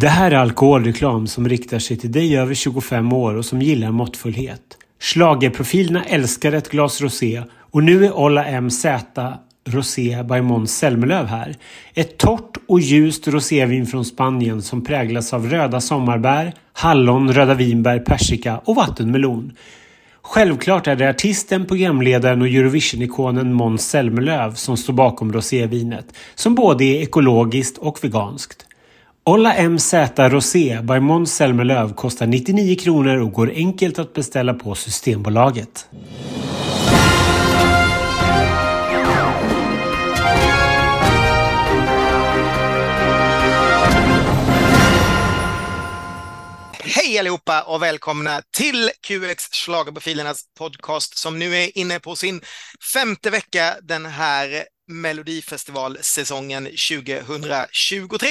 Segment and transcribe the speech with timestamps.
[0.00, 3.90] Det här är alkoholreklam som riktar sig till dig över 25 år och som gillar
[3.90, 4.60] måttfullhet.
[5.00, 8.86] Schlagerprofilerna älskar ett glas rosé och nu är Ola MZ
[9.66, 11.56] Rosé by Måns Zelmerlöw här.
[11.94, 17.98] Ett torrt och ljust rosévin från Spanien som präglas av röda sommarbär, hallon, röda vinbär,
[17.98, 19.52] persika och vattenmelon.
[20.22, 26.84] Självklart är det artisten, programledaren och Eurovision-ikonen Måns Zelmerlöw som står bakom rosévinet, som både
[26.84, 28.67] är ekologiskt och veganskt.
[29.28, 34.74] Olla MZ Rosé by Måns Zelmerlöw kostar 99 kronor och går enkelt att beställa på
[34.74, 35.88] Systembolaget.
[46.80, 52.40] Hej allihopa och välkomna till QX Schlagerprofilernas podcast som nu är inne på sin
[52.94, 58.28] femte vecka den här Melodifestivalsäsongen 2023.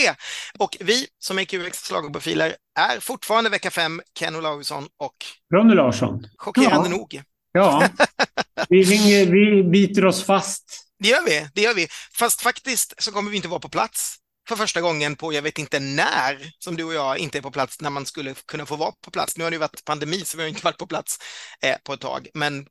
[0.60, 5.16] Och vi som är QX Schlagerprofiler är fortfarande vecka fem, Ken Olausson och
[5.54, 6.28] Ronny Larsson.
[6.38, 6.98] Chockerande ja.
[6.98, 7.22] nog.
[7.52, 7.90] Ja,
[8.70, 10.84] vi, ringer, vi biter oss fast.
[11.00, 11.88] Det gör vi, det gör vi.
[12.14, 15.60] Fast faktiskt så kommer vi inte vara på plats för första gången på jag vet
[15.60, 18.76] inte när som du och jag inte är på plats när man skulle kunna få
[18.76, 19.38] vara på plats.
[19.38, 21.18] Nu har det ju varit pandemi så vi har inte varit på plats
[21.62, 22.66] eh, på ett tag, men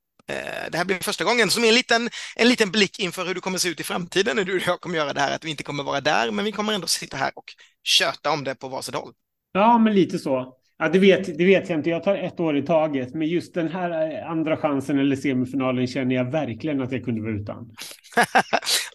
[0.70, 3.40] det här blir första gången som är en liten, en liten blick inför hur det
[3.40, 5.50] kommer se ut i framtiden när du och jag kommer göra det här, att vi
[5.50, 7.44] inte kommer vara där, men vi kommer ändå sitta här och
[7.84, 9.12] köta om det på varsitt håll.
[9.52, 10.56] Ja, men lite så.
[10.78, 11.90] Ja, det, vet, det vet jag inte.
[11.90, 13.14] Jag tar ett år i taget.
[13.14, 17.22] Men just den här eh, andra chansen eller semifinalen känner jag verkligen att jag kunde
[17.22, 17.70] vara utan.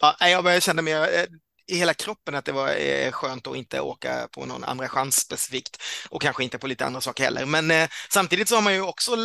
[0.00, 1.26] ja, jag börjar känna mig eh,
[1.66, 5.16] i hela kroppen att det var eh, skönt att inte åka på någon andra chans
[5.16, 7.46] specifikt och kanske inte på lite andra saker heller.
[7.46, 9.16] Men eh, samtidigt så har man ju också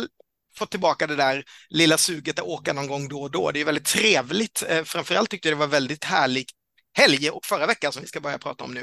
[0.58, 3.50] fått tillbaka det där lilla suget att åka någon gång då och då.
[3.50, 4.64] Det är väldigt trevligt.
[4.68, 6.50] Eh, framförallt tyckte jag det var väldigt härligt
[6.98, 8.80] helg och förra veckan som vi ska börja prata om nu.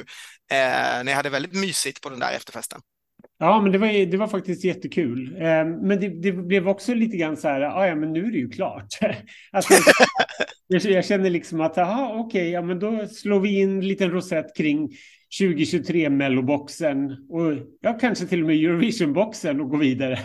[0.52, 2.82] Eh, när jag hade väldigt mysigt på den där efterfesten.
[3.40, 5.36] Ja, men det var, det var faktiskt jättekul.
[5.36, 8.32] Eh, men det, det, blev också lite grann så här, ah, ja, men nu är
[8.32, 8.88] det ju klart.
[9.52, 9.74] alltså,
[10.68, 13.88] jag, jag känner liksom att, aha, okej, okay, ja, men då slår vi in en
[13.88, 14.90] liten rosett kring
[15.40, 20.14] 2023 melloboxen och ja, kanske till och med Eurovision-boxen och gå vidare.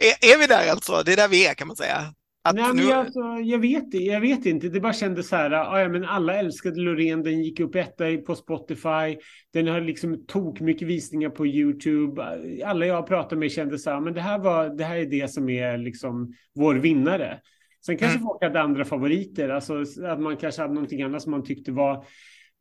[0.00, 1.02] är, är vi där alltså?
[1.06, 2.14] Det är där vi är kan man säga.
[2.44, 2.84] Att Nej, nu...
[2.84, 4.68] men alltså, jag, vet, jag vet inte.
[4.68, 5.50] Det bara kändes så här.
[5.50, 7.22] Ah, ja, men alla älskade Loreen.
[7.22, 9.18] Den gick upp etta på Spotify.
[9.52, 12.22] Den har liksom tok mycket visningar på YouTube.
[12.64, 14.00] Alla jag pratade med kände så här.
[14.00, 17.40] Men det här, var, det här är det som är liksom vår vinnare.
[17.86, 18.26] Sen kanske mm.
[18.26, 19.48] folk hade andra favoriter.
[19.48, 22.04] Alltså att man kanske hade någonting annat som man tyckte var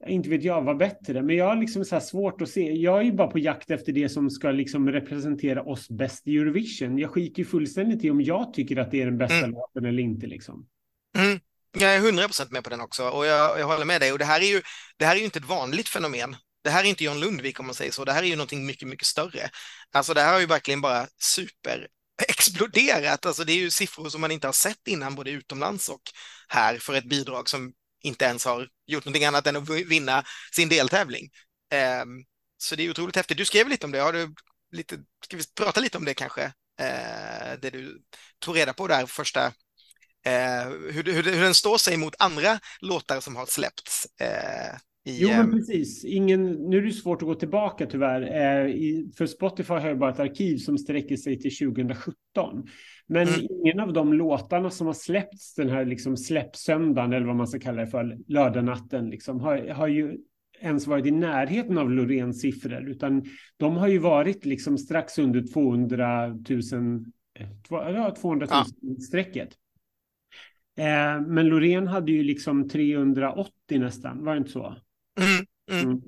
[0.08, 2.72] inte vet jag vad bättre, men jag har liksom så svårt att se.
[2.72, 6.38] Jag är ju bara på jakt efter det som ska liksom representera oss bäst i
[6.38, 6.98] Eurovision.
[6.98, 9.52] Jag skiter ju fullständigt i om jag tycker att det är den bästa mm.
[9.52, 10.68] låten eller inte liksom.
[11.18, 11.40] Mm.
[11.78, 14.12] Jag är hundra procent med på den också och jag, jag, håller med dig.
[14.12, 14.62] Och det här är ju,
[14.98, 16.36] det här är ju inte ett vanligt fenomen.
[16.64, 18.06] Det här är inte John Lundvik om man säger så.
[18.06, 19.50] Det här är ju någonting mycket, mycket större.
[19.92, 21.88] Alltså det här har ju verkligen bara super
[22.28, 23.26] exploderat.
[23.26, 26.02] Alltså det är ju siffror som man inte har sett innan både utomlands och
[26.48, 30.24] här för ett bidrag som inte ens har gjort någonting annat än att vinna
[30.56, 31.30] sin deltävling.
[31.72, 32.08] Ehm,
[32.58, 33.38] så det är otroligt häftigt.
[33.38, 34.00] Du skrev lite om det.
[34.00, 34.34] Har du
[34.72, 36.44] lite, ska vi prata lite om det kanske?
[36.80, 38.02] Eh, det du
[38.40, 39.46] tog reda på där första,
[40.26, 44.08] eh, hur, hur, hur den står sig mot andra låtar som har släppts.
[44.22, 46.06] Eh, Eh, i, jo, men precis.
[46.06, 48.22] Ingen, nu är det svårt att gå tillbaka tyvärr.
[49.18, 52.16] för Spotify har jag bara ett arkiv som sträcker sig till 2017.
[53.08, 53.42] Men mm.
[53.50, 57.60] ingen av de låtarna som har släppts den här liksom släppsöndagen eller vad man ska
[57.60, 60.18] kalla det för, lördagnatten, liksom, har, har ju
[60.62, 63.26] ens varit i närheten av Loreens siffror, utan
[63.58, 67.06] de har ju varit liksom strax under 200 000,
[67.70, 68.96] ja, 200 000 ja.
[69.08, 69.50] strecket.
[70.78, 74.76] Eh, men Loreen hade ju liksom 380 nästan, var det inte så?
[75.20, 75.46] Mm.
[75.72, 75.90] Mm.
[75.90, 76.02] mm.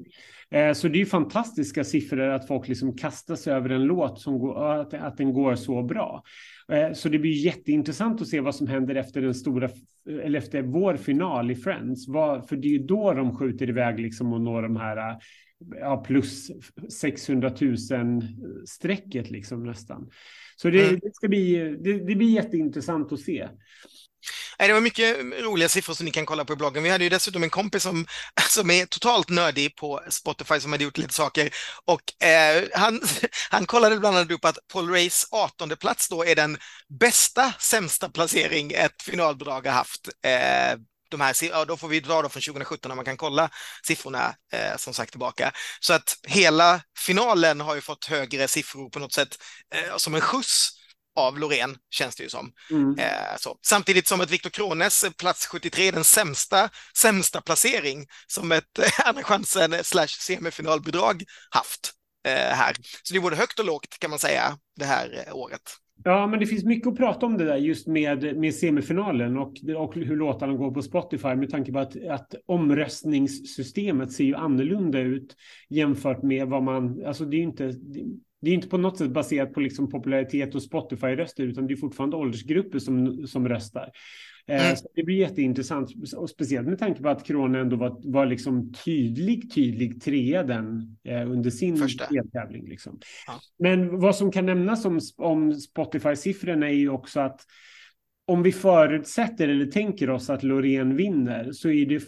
[0.52, 4.22] Eh, så det är ju fantastiska siffror att folk liksom kastar sig över en låt
[4.22, 6.24] som går, att, att den går så bra.
[6.72, 9.70] Eh, så det blir jätteintressant att se vad som händer efter den stora,
[10.24, 12.06] eller efter vår final i Friends.
[12.50, 15.18] för det är ju då de skjuter iväg liksom och når de här
[15.80, 16.52] ja, plus
[17.00, 17.78] 600 000
[18.68, 20.10] strecket liksom nästan.
[20.56, 23.50] Så det, det ska bli, det, det blir jätteintressant att se.
[24.60, 26.84] Nej, det var mycket roliga siffror som ni kan kolla på i bloggen.
[26.84, 28.06] Vi hade ju dessutom en kompis som,
[28.50, 31.50] som är totalt nördig på Spotify som hade gjort lite saker
[31.86, 33.02] och eh, han,
[33.50, 36.58] han kollade bland annat upp att Paul Rays 18 plats då är den
[37.00, 40.08] bästa sämsta placering ett finalbidrag har haft.
[40.26, 40.78] Eh,
[41.10, 43.50] de här, ja, då får vi dra då från 2017 när man kan kolla
[43.84, 45.52] siffrorna eh, som sagt tillbaka.
[45.80, 49.38] Så att hela finalen har ju fått högre siffror på något sätt
[49.76, 50.70] eh, som en skjuts
[51.16, 52.52] av Loreen, känns det ju som.
[52.72, 53.00] Mm.
[53.00, 53.38] Eh.
[53.66, 59.08] Samtidigt som att Viktor Krones plats 73 är den sämsta, sämsta placering som ett eh,
[59.08, 61.92] Andra chansen slash semifinalbidrag haft
[62.28, 62.76] eh, här.
[63.04, 65.62] Så det är både högt och lågt kan man säga det här eh, året.
[66.04, 69.54] Ja, men det finns mycket att prata om det där just med, med semifinalen och,
[69.78, 75.00] och hur låtarna går på Spotify med tanke på att, att omröstningssystemet ser ju annorlunda
[75.00, 75.36] ut
[75.70, 77.74] jämfört med vad man, alltså det är ju inte,
[78.44, 81.76] det är inte på något sätt baserat på liksom popularitet och Spotify-röster, utan det är
[81.76, 83.92] fortfarande åldersgrupper som, som röstar.
[84.48, 84.76] Eh, mm.
[84.76, 88.74] Så det blir jätteintressant, och speciellt med tanke på att Krona ändå var, var liksom
[88.86, 92.70] tydlig, tydlig trea den eh, under sin deltävling.
[92.70, 93.00] Liksom.
[93.28, 93.34] Ja.
[93.60, 97.42] Men vad som kan nämnas om, om Spotify-siffrorna är ju också att
[98.26, 102.04] om vi förutsätter eller tänker oss att Loreen vinner så är det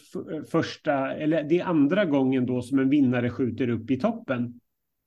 [0.52, 4.60] första eller det är andra gången då som en vinnare skjuter upp i toppen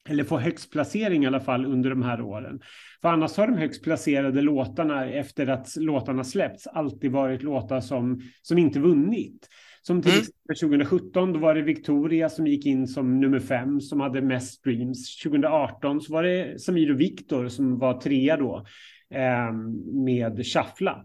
[0.08, 2.60] eller få högst placering i alla fall under de här åren.
[3.02, 8.20] För annars har de högst placerade låtarna efter att låtarna släppts alltid varit låtar som,
[8.42, 9.48] som inte vunnit.
[9.82, 10.20] Som till mm.
[10.20, 10.56] exempel
[10.88, 15.16] 2017, då var det Victoria som gick in som nummer fem, som hade mest streams.
[15.22, 18.66] 2018 så var det Samir och Viktor som var trea då,
[19.14, 19.52] eh,
[19.92, 21.04] med Shuffla.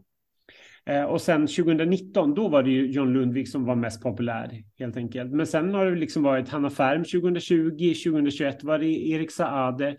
[0.85, 4.97] Eh, och sen 2019, då var det ju John Lundvik som var mest populär helt
[4.97, 5.31] enkelt.
[5.31, 9.97] Men sen har det liksom varit Hanna Färm 2020, 2021 var det Erik Saade,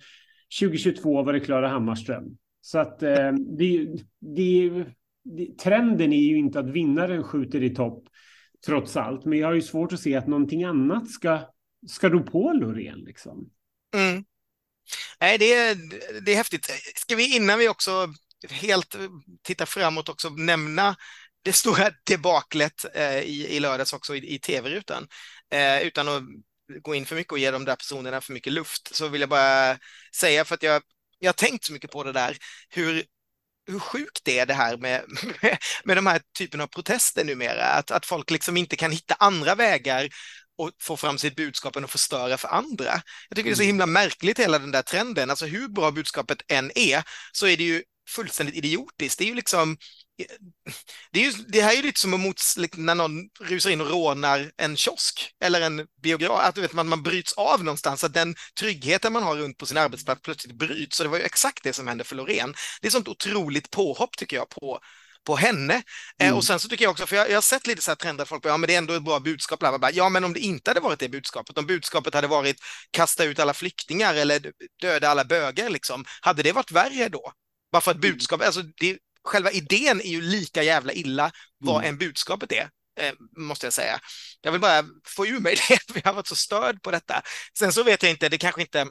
[0.61, 2.37] 2022 var det Klara Hammarström.
[2.61, 3.87] Så att eh, det,
[4.21, 4.85] det,
[5.25, 8.05] det, trenden är ju inte att vinnaren skjuter i topp
[8.67, 9.25] trots allt.
[9.25, 11.41] Men jag har ju svårt att se att någonting annat ska,
[11.87, 13.51] ska ro på Loreen liksom.
[13.95, 14.25] Mm.
[15.21, 15.77] Nej, det är,
[16.25, 16.67] det är häftigt.
[16.97, 17.91] Ska vi innan vi också
[18.51, 18.97] helt
[19.43, 20.97] titta framåt också nämna
[21.45, 25.09] det stora debaklet eh, i, i lördags också i, i tv-rutan.
[25.51, 26.23] Eh, utan att
[26.83, 29.31] gå in för mycket och ge de där personerna för mycket luft så vill jag
[29.31, 29.79] bara
[30.17, 30.83] säga för att jag,
[31.19, 32.37] jag har tänkt så mycket på det där
[32.69, 33.05] hur
[33.67, 35.05] hur sjukt det är det här med,
[35.43, 39.15] med, med de här typen av protester numera, att, att folk liksom inte kan hitta
[39.19, 40.09] andra vägar
[40.59, 43.03] och få fram sitt budskap än att förstöra för andra.
[43.29, 43.69] Jag tycker det är så mm.
[43.69, 47.03] himla märkligt hela den där trenden, alltså hur bra budskapet än är
[47.33, 49.19] så är det ju fullständigt idiotiskt.
[49.19, 49.77] Det är ju liksom
[51.13, 52.41] det, är ju, det här är ju lite som mot,
[52.77, 57.03] när någon rusar in och rånar en kiosk eller en biograf, att vet, man, man
[57.03, 60.97] bryts av någonstans, att den tryggheten man har runt på sin arbetsplats plötsligt bryts.
[60.97, 62.55] Så det var ju exakt det som hände för Loreen.
[62.81, 64.81] Det är sånt otroligt påhopp tycker jag på,
[65.27, 65.75] på henne.
[65.75, 65.83] Eh,
[66.19, 66.33] mm.
[66.33, 67.97] Eh, och sen så tycker jag också, för jag, jag har sett lite så här
[67.97, 69.91] trender, folk bara, ja men det är ändå ett bra budskap, bla, bla, bla.
[69.91, 72.57] ja men om det inte hade varit det budskapet, om budskapet hade varit
[72.91, 77.33] kasta ut alla flyktingar eller döda alla bögar liksom, hade det varit värre då?
[77.75, 78.11] Bara för att mm.
[78.11, 81.89] budskapet, alltså det, själva idén är ju lika jävla illa vad mm.
[81.89, 84.01] än budskapet är, eh, måste jag säga.
[84.41, 87.23] Jag vill bara få ur mig det, för jag har varit så störd på detta.
[87.59, 88.87] Sen så vet jag inte, det kanske inte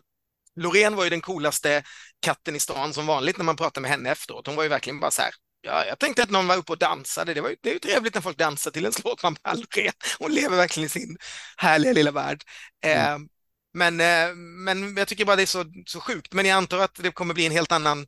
[0.56, 1.84] Loreen var ju den coolaste
[2.22, 4.48] katten i stan som vanligt när man pratar med henne efteråt.
[4.48, 5.32] Hon var ju verkligen bara så här,
[5.62, 7.34] ja, jag tänkte att någon var uppe och dansade.
[7.34, 9.24] Det, var ju, det är ju trevligt när folk dansar till en låt.
[9.24, 11.18] Man Loreen, hon lever verkligen i sin
[11.58, 12.44] härliga lilla värld.
[12.86, 13.14] Mm.
[13.14, 13.28] Eh,
[13.74, 16.34] men, eh, men jag tycker bara det är så, så sjukt.
[16.34, 18.08] Men jag antar att det kommer bli en helt annan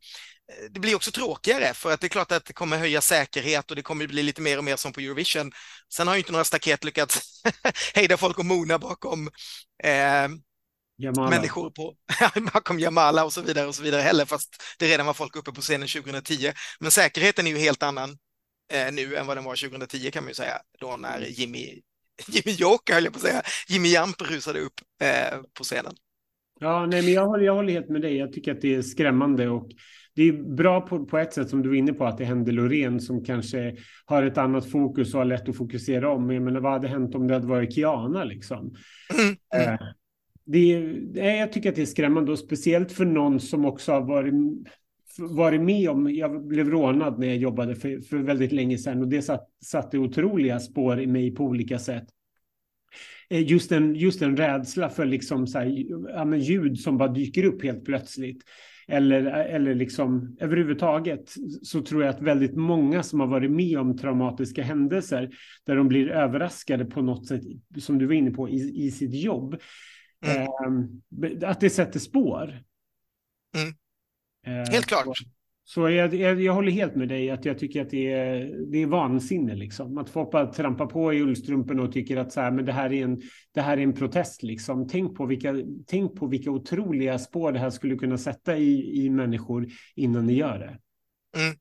[0.72, 3.76] det blir också tråkigare för att det är klart att det kommer höja säkerhet och
[3.76, 5.52] det kommer bli lite mer och mer som på Eurovision.
[5.94, 7.44] Sen har ju inte några staket lyckats
[7.94, 9.30] hejda folk och mona bakom
[9.84, 10.28] eh,
[11.30, 11.96] människor på,
[12.54, 15.52] bakom Jamala och så vidare och så vidare heller, fast det redan var folk uppe
[15.52, 16.52] på scenen 2010.
[16.80, 18.18] Men säkerheten är ju helt annan
[18.74, 21.30] eh, nu än vad den var 2010 kan man ju säga, då när mm.
[21.32, 21.82] Jimmy,
[22.28, 25.96] Jimmy Joker, höll jag på att säga, Jimmy Jamp rusade upp eh, på scenen.
[26.60, 28.18] Ja, nej, men jag håller, jag håller helt med dig.
[28.18, 29.68] Jag tycker att det är skrämmande och
[30.16, 32.52] det är bra på, på ett sätt som du var inne på att det hände
[32.52, 36.28] Loreen som kanske har ett annat fokus och har lätt att fokusera om.
[36.28, 38.76] Men vad hade hänt om det hade varit Kiana liksom?
[39.14, 39.74] Mm.
[39.74, 39.80] Eh,
[40.46, 40.74] det
[41.20, 44.34] är, jag tycker att det är skrämmande och speciellt för någon som också har varit
[45.18, 49.08] varit med om, jag blev rånad när jag jobbade för, för väldigt länge sedan och
[49.08, 52.08] det satt, satte otroliga spår i mig på olika sätt.
[53.30, 57.44] Eh, just en, just en rädsla för liksom så här, ja, ljud som bara dyker
[57.44, 58.44] upp helt plötsligt
[58.88, 63.98] eller, eller liksom överhuvudtaget så tror jag att väldigt många som har varit med om
[63.98, 65.30] traumatiska händelser
[65.66, 67.42] där de blir överraskade på något sätt,
[67.80, 69.62] som du var inne på, i, i sitt jobb,
[70.26, 71.42] mm.
[71.42, 72.64] eh, att det sätter spår.
[73.56, 73.76] Mm.
[74.48, 75.18] Eh, Helt klart.
[75.68, 78.82] Så jag, jag, jag, håller helt med dig att jag tycker att det är, det
[78.82, 79.98] är vansinne liksom.
[79.98, 82.94] Att folk bara trampar på i ullstrumpen och tycker att så här, men det här
[82.94, 83.22] är en,
[83.54, 84.88] det här är en protest liksom.
[84.88, 85.56] Tänk på vilka,
[85.88, 90.34] tänk på vilka otroliga spår det här skulle kunna sätta i, i människor innan ni
[90.34, 90.80] gör det.
[91.42, 91.56] Mm.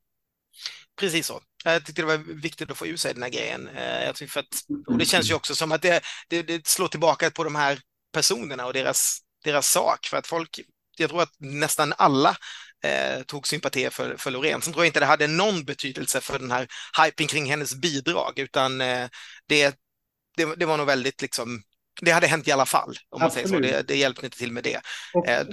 [0.99, 1.41] Precis så.
[1.63, 3.67] Jag tyckte det var viktigt att få ur sig den här grejen.
[3.67, 6.87] Eh, jag för att, och det känns ju också som att det, det, det slår
[6.87, 7.79] tillbaka på de här
[8.13, 10.05] personerna och deras, deras sak.
[10.05, 10.59] För att folk,
[10.97, 12.37] jag tror att nästan alla
[12.85, 14.61] eh, tog sympati för, för Loreen.
[14.61, 16.67] Sen tror jag inte det hade någon betydelse för den här
[17.03, 19.07] hypen kring hennes bidrag, utan eh,
[19.47, 19.75] det,
[20.37, 21.61] det, det var nog väldigt liksom
[22.01, 23.59] det hade hänt i alla fall, om man säger så.
[23.59, 24.79] Det, det hjälpte inte till med det.
[25.13, 25.47] Och, eh,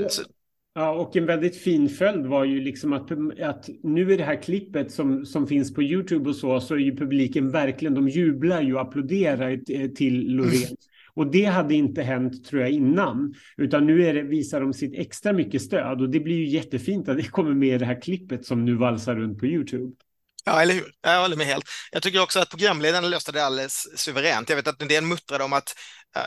[0.74, 3.10] ja, och en väldigt fin följd var ju liksom att,
[3.40, 6.78] att nu är det här klippet som, som finns på YouTube och så, så är
[6.78, 9.56] ju publiken verkligen, de jublar ju och applåderar
[9.94, 10.62] till Loreen.
[10.62, 10.76] Mm.
[11.16, 14.98] Och det hade inte hänt tror jag innan, utan nu är det, visar de sitt
[14.98, 18.00] extra mycket stöd och det blir ju jättefint att det kommer med i det här
[18.02, 19.92] klippet som nu valsar runt på YouTube.
[20.44, 20.92] Ja, eller hur?
[21.02, 21.64] Jag håller med helt.
[21.92, 24.48] Jag tycker också att programledarna löste det alldeles suveränt.
[24.48, 25.74] Jag vet att en del muttrade om att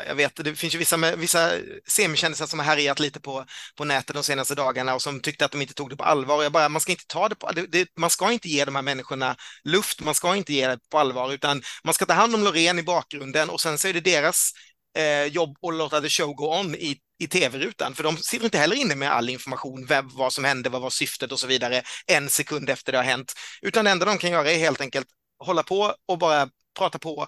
[0.08, 1.52] jag vet, det finns ju vissa, vissa
[1.88, 5.52] semikändisar som har härjat lite på, på nätet de senaste dagarna och som tyckte att
[5.52, 6.44] de inte tog det på allvar.
[6.44, 8.76] Jag bara, man ska inte ta det på, det, det, man ska inte ge de
[8.76, 12.36] här människorna luft, man ska inte ge det på allvar, utan man ska ta hand
[12.36, 14.52] om Loreen i bakgrunden och sen så är det deras
[14.96, 18.58] eh, jobb och låta the show go on i, i tv-rutan, för de sitter inte
[18.58, 21.82] heller inne med all information, vem, vad som hände, vad var syftet och så vidare,
[22.08, 25.08] en sekund efter det har hänt, utan det enda de kan göra är helt enkelt
[25.40, 27.28] hålla på och bara prata på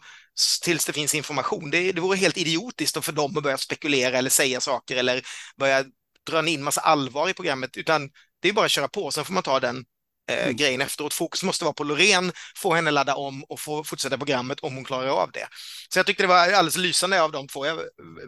[0.64, 1.72] tills det finns information.
[1.72, 5.22] Det, det vore helt idiotiskt för dem att börja spekulera eller säga saker eller
[5.58, 5.86] börja
[6.30, 8.10] dra in massa allvar i programmet, utan
[8.42, 9.86] det är bara att köra på, sen får man ta den
[10.28, 10.56] eh, mm.
[10.56, 11.14] grejen efteråt.
[11.14, 14.84] Fokus måste vara på Loreen, få henne ladda om och få fortsätta programmet om hon
[14.84, 15.48] klarar av det.
[15.90, 17.66] Så jag tyckte det var alldeles lysande av de två.
[17.66, 17.80] Jag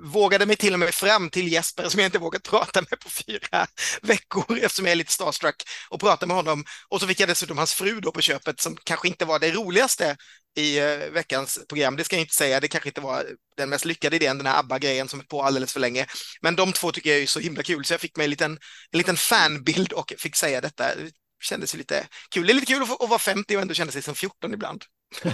[0.02, 3.10] vågade mig till och med fram till Jesper som jag inte vågat prata med på
[3.10, 3.68] fyra
[4.02, 6.66] veckor eftersom jag är lite starstruck och prata med honom.
[6.90, 9.52] Och så fick jag dessutom hans fru då på köpet som kanske inte var det
[9.52, 10.18] roligaste
[10.56, 11.96] i uh, veckans program.
[11.96, 13.26] Det ska jag inte säga, det kanske inte var
[13.58, 16.06] den mest lyckade idén, den här ABBA-grejen som är på alldeles för länge.
[16.42, 18.52] Men de två tycker jag är så himla kul, så jag fick mig en liten,
[18.92, 20.92] en liten fanbild och fick säga detta
[21.40, 22.48] kändes lite kul.
[22.48, 24.86] Det är lite kul att, att vara 50 och ändå känna sig som 14 ibland.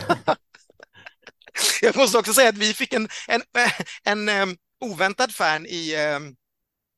[1.81, 3.41] jag måste också säga att vi fick en, en,
[4.03, 6.35] en, en um, oväntad fan i, um,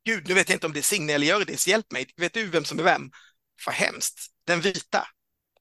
[0.06, 2.46] gud, nu vet jag inte om det är Signe eller Hjördis, hjälp mig, vet du
[2.46, 3.12] vem som är vem?
[3.66, 5.08] Vad hemskt, den vita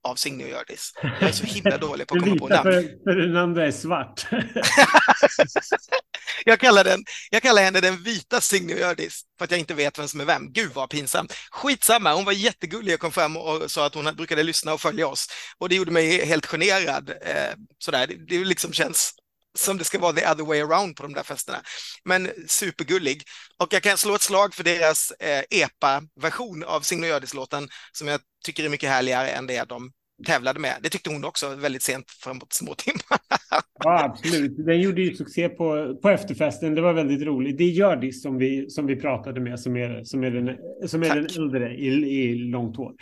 [0.07, 0.93] av Signe och Hjördis.
[1.21, 2.63] Jag är så himla dålig på att komma på namn.
[2.63, 4.27] För, för den andra är svart.
[6.45, 9.75] jag, kallar den, jag kallar henne den vita Signe och Hjördis för att jag inte
[9.75, 10.53] vet vem som är vem.
[10.53, 11.33] Gud vad pinsamt.
[11.51, 15.09] Skitsamma, hon var jättegullig och kom fram och sa att hon brukade lyssna och följa
[15.09, 15.27] oss.
[15.59, 17.11] Och det gjorde mig helt generad.
[17.11, 18.07] Eh, sådär.
[18.07, 19.15] Det, det liksom känns
[19.57, 21.59] som det ska vara the other way around på de där festerna.
[22.05, 23.23] Men supergullig.
[23.59, 28.21] Och jag kan slå ett slag för deras eh, EPA-version av Signe Hjördis-låten som jag
[28.45, 29.93] tycker är mycket härligare än det de
[30.27, 30.75] tävlade med.
[30.83, 33.19] Det tyckte hon också väldigt sent framåt små timmar.
[33.85, 34.67] Ja, absolut.
[34.67, 36.75] Den gjorde ju succé på, på efterfesten.
[36.75, 37.59] Det var väldigt roligt.
[37.59, 40.57] Det är Hjördis som vi, som vi pratade med som är, som är, den,
[40.89, 42.93] som är den äldre i, i långt hår.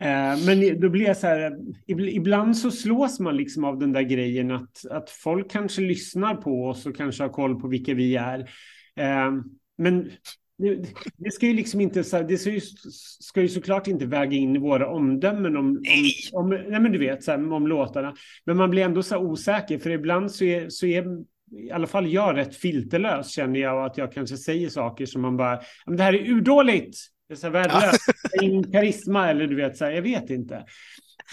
[0.00, 4.02] Eh, men då blir jag så här, ibland så slås man liksom av den där
[4.02, 8.16] grejen att, att folk kanske lyssnar på oss och kanske har koll på vilka vi
[8.16, 8.38] är.
[8.96, 9.32] Eh,
[9.78, 10.10] men
[11.16, 12.60] det ska ju liksom inte, det ska ju,
[13.20, 17.24] ska ju såklart inte väga in våra omdömen om, om, om nej men du vet,
[17.24, 18.14] så här, om låtarna.
[18.44, 21.06] Men man blir ändå så osäker, för ibland så är, så är
[21.52, 25.36] i alla fall jag rätt filterlös känner jag att jag kanske säger saker som man
[25.36, 26.96] bara, det här är urdåligt.
[27.28, 28.00] Det är så värdelöst.
[28.42, 30.64] Ingen karisma eller du vet, så här, jag vet inte.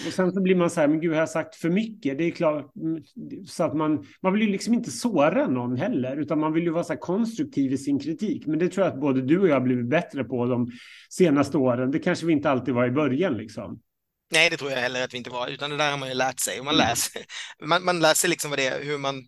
[0.08, 2.18] Och sen så blir man så här, men gud, har jag sagt för mycket?
[2.18, 2.72] Det är klart,
[3.48, 6.70] så att man, man vill ju liksom inte såra någon heller, utan man vill ju
[6.70, 8.46] vara så här konstruktiv i sin kritik.
[8.48, 10.72] Men det tror jag att både du och jag har blivit bättre på de
[11.10, 11.92] senaste åren.
[11.92, 13.80] Det kanske vi inte alltid var i början liksom.
[14.32, 16.16] Nej, det tror jag heller att vi inte var, utan det där har man ju
[16.16, 16.58] lärt sig.
[16.58, 16.88] man, mm.
[16.88, 17.22] läser,
[17.64, 19.28] man, man lär sig liksom vad det är, hur man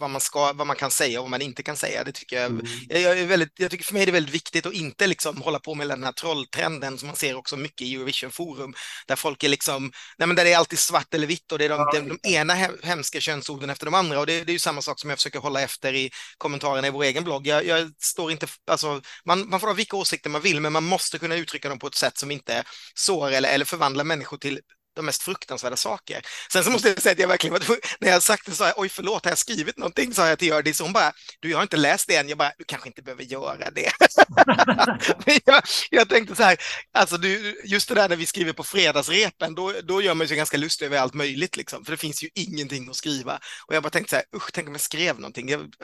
[0.00, 2.04] vad man, ska, vad man kan säga och vad man inte kan säga.
[2.04, 2.66] Det tycker jag, mm.
[2.88, 5.58] jag, är väldigt, jag tycker för mig är det väldigt viktigt att inte liksom hålla
[5.58, 8.74] på med den här trolltrenden som man ser också mycket i Eurovision Forum,
[9.06, 11.64] där folk är liksom, nej men där det är alltid svart eller vitt och det
[11.64, 14.58] är de, de, de ena hemska könsorden efter de andra och det, det, är ju
[14.58, 17.46] samma sak som jag försöker hålla efter i kommentarerna i vår egen blogg.
[17.46, 20.84] Jag, jag står inte, alltså, man, man får ha vilka åsikter man vill, men man
[20.84, 22.64] måste kunna uttrycka dem på ett sätt som inte
[22.94, 24.60] sår eller, eller förvandlar människor till
[25.00, 26.22] de mest fruktansvärda saker.
[26.52, 28.74] Sen så måste jag säga att jag verkligen var när jag sagt det så här,
[28.76, 30.14] oj förlåt, har jag skrivit någonting?
[30.14, 32.52] Sa jag till Hjördis, hon bara, du jag har inte läst det än, jag bara,
[32.58, 33.92] du kanske inte behöver göra det.
[35.44, 36.56] jag, jag, tänkte så här,
[36.92, 40.36] alltså du, just det där när vi skriver på fredagsrepen, då, då gör man sig
[40.36, 43.38] ganska lustig över allt möjligt liksom, för det finns ju ingenting att skriva.
[43.66, 45.74] Och jag bara tänkte så här, usch, tänk om jag skrev någonting, jag,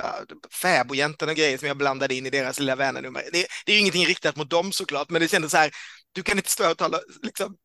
[0.53, 3.23] fäbodjäntan och grejer som jag blandade in i deras lilla vänernummer.
[3.33, 5.71] Det, det är ju ingenting riktat mot dem såklart, men det kändes så här,
[6.13, 7.57] du kan inte stå och tala, liksom,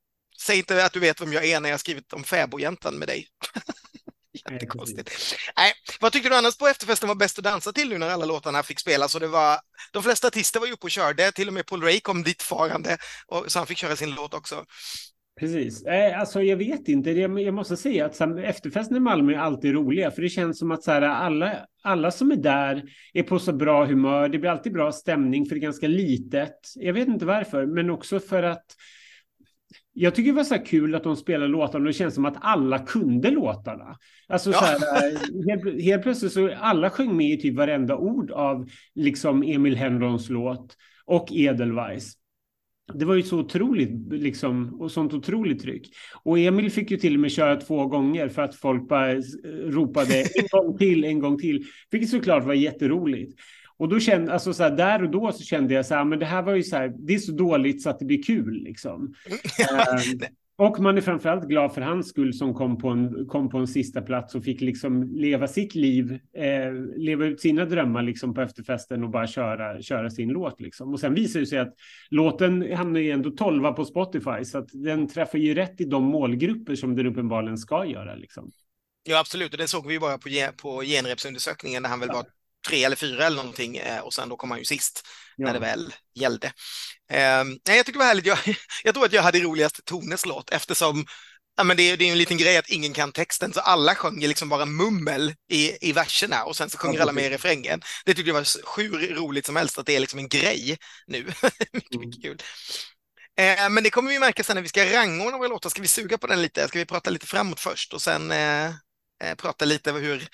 [0.41, 3.27] Säg inte att du vet vem jag är när jag skrivit om fäbodjäntan med dig.
[4.51, 5.35] Jättekonstigt.
[5.57, 8.25] Nej, vad tyckte du annars på efterfesten var bäst att dansa till nu när alla
[8.25, 9.15] låtarna fick spelas?
[9.15, 9.59] Och det var,
[9.93, 12.41] de flesta artister var ju uppe och körde, till och med Paul Ray kom dit
[12.41, 14.65] farande, och, så han fick köra sin låt också.
[15.39, 15.85] Precis.
[15.85, 17.11] Eh, alltså jag vet inte.
[17.11, 20.11] Jag måste säga att efterfesten i Malmö är alltid roliga.
[20.11, 22.83] För det känns som att så här, alla, alla som är där
[23.13, 24.29] är på så bra humör.
[24.29, 26.55] Det blir alltid bra stämning för det är ganska litet.
[26.75, 28.65] Jag vet inte varför, men också för att
[29.93, 32.37] jag tycker det var så kul att de spelade låtarna och det känns som att
[32.41, 33.97] alla kunde låtarna.
[34.27, 34.57] Alltså ja.
[34.59, 38.69] så här, eh, helt, helt, plötsligt så alla sjöng med i typ varenda ord av
[38.95, 42.13] liksom Emil Henrons låt och Edelweiss.
[42.93, 45.89] Det var ju så otroligt, liksom, och sånt otroligt tryck.
[46.23, 49.13] Och Emil fick ju till och med köra två gånger för att folk bara
[49.65, 51.65] ropade en gång till, en gång till.
[51.91, 53.39] Vilket såklart var jätteroligt.
[53.81, 56.19] Och då kände, alltså så här, där och då så kände jag så här, men
[56.19, 58.63] det här var ju så här, det är så dåligt så att det blir kul
[58.63, 59.01] liksom.
[60.11, 60.21] um,
[60.55, 63.67] och man är framförallt glad för hans skull som kom på en, kom på en
[63.67, 68.41] sista plats och fick liksom leva sitt liv, eh, leva ut sina drömmar liksom på
[68.41, 70.93] efterfesten och bara köra, köra sin låt liksom.
[70.93, 71.73] Och sen visar det sig att
[72.09, 76.03] låten hamnar ju ändå tolva på Spotify så att den träffar ju rätt i de
[76.03, 78.51] målgrupper som den uppenbarligen ska göra liksom.
[79.03, 79.51] Ja, absolut.
[79.51, 80.29] Och det såg vi ju bara på,
[80.61, 82.15] på genrepsundersökningen där han väl ja.
[82.15, 85.45] var tre eller fyra eller någonting eh, och sen då kom han ju sist ja.
[85.45, 86.51] när det väl gällde.
[87.11, 88.25] Eh, jag tycker det var härligt.
[88.25, 88.37] Jag,
[88.83, 91.05] jag tror att jag hade roligast Tones låt eftersom
[91.55, 93.95] Ja, men det, är, det är en liten grej att ingen kan texten, så alla
[93.95, 97.81] sjunger liksom bara mummel i, i verserna och sen så sjunger alla med i refrängen.
[98.05, 100.77] Det tyckte jag var hur roligt som helst att det är liksom en grej
[101.07, 101.23] nu.
[101.73, 102.37] mycket, mycket mm.
[102.37, 102.41] kul.
[103.39, 105.69] Eh, men det kommer vi märka sen när vi ska rangordna våra låtar.
[105.69, 106.67] Ska vi suga på den lite?
[106.67, 108.65] Ska vi prata lite framåt först och sen eh,
[109.23, 110.27] eh prata lite hur,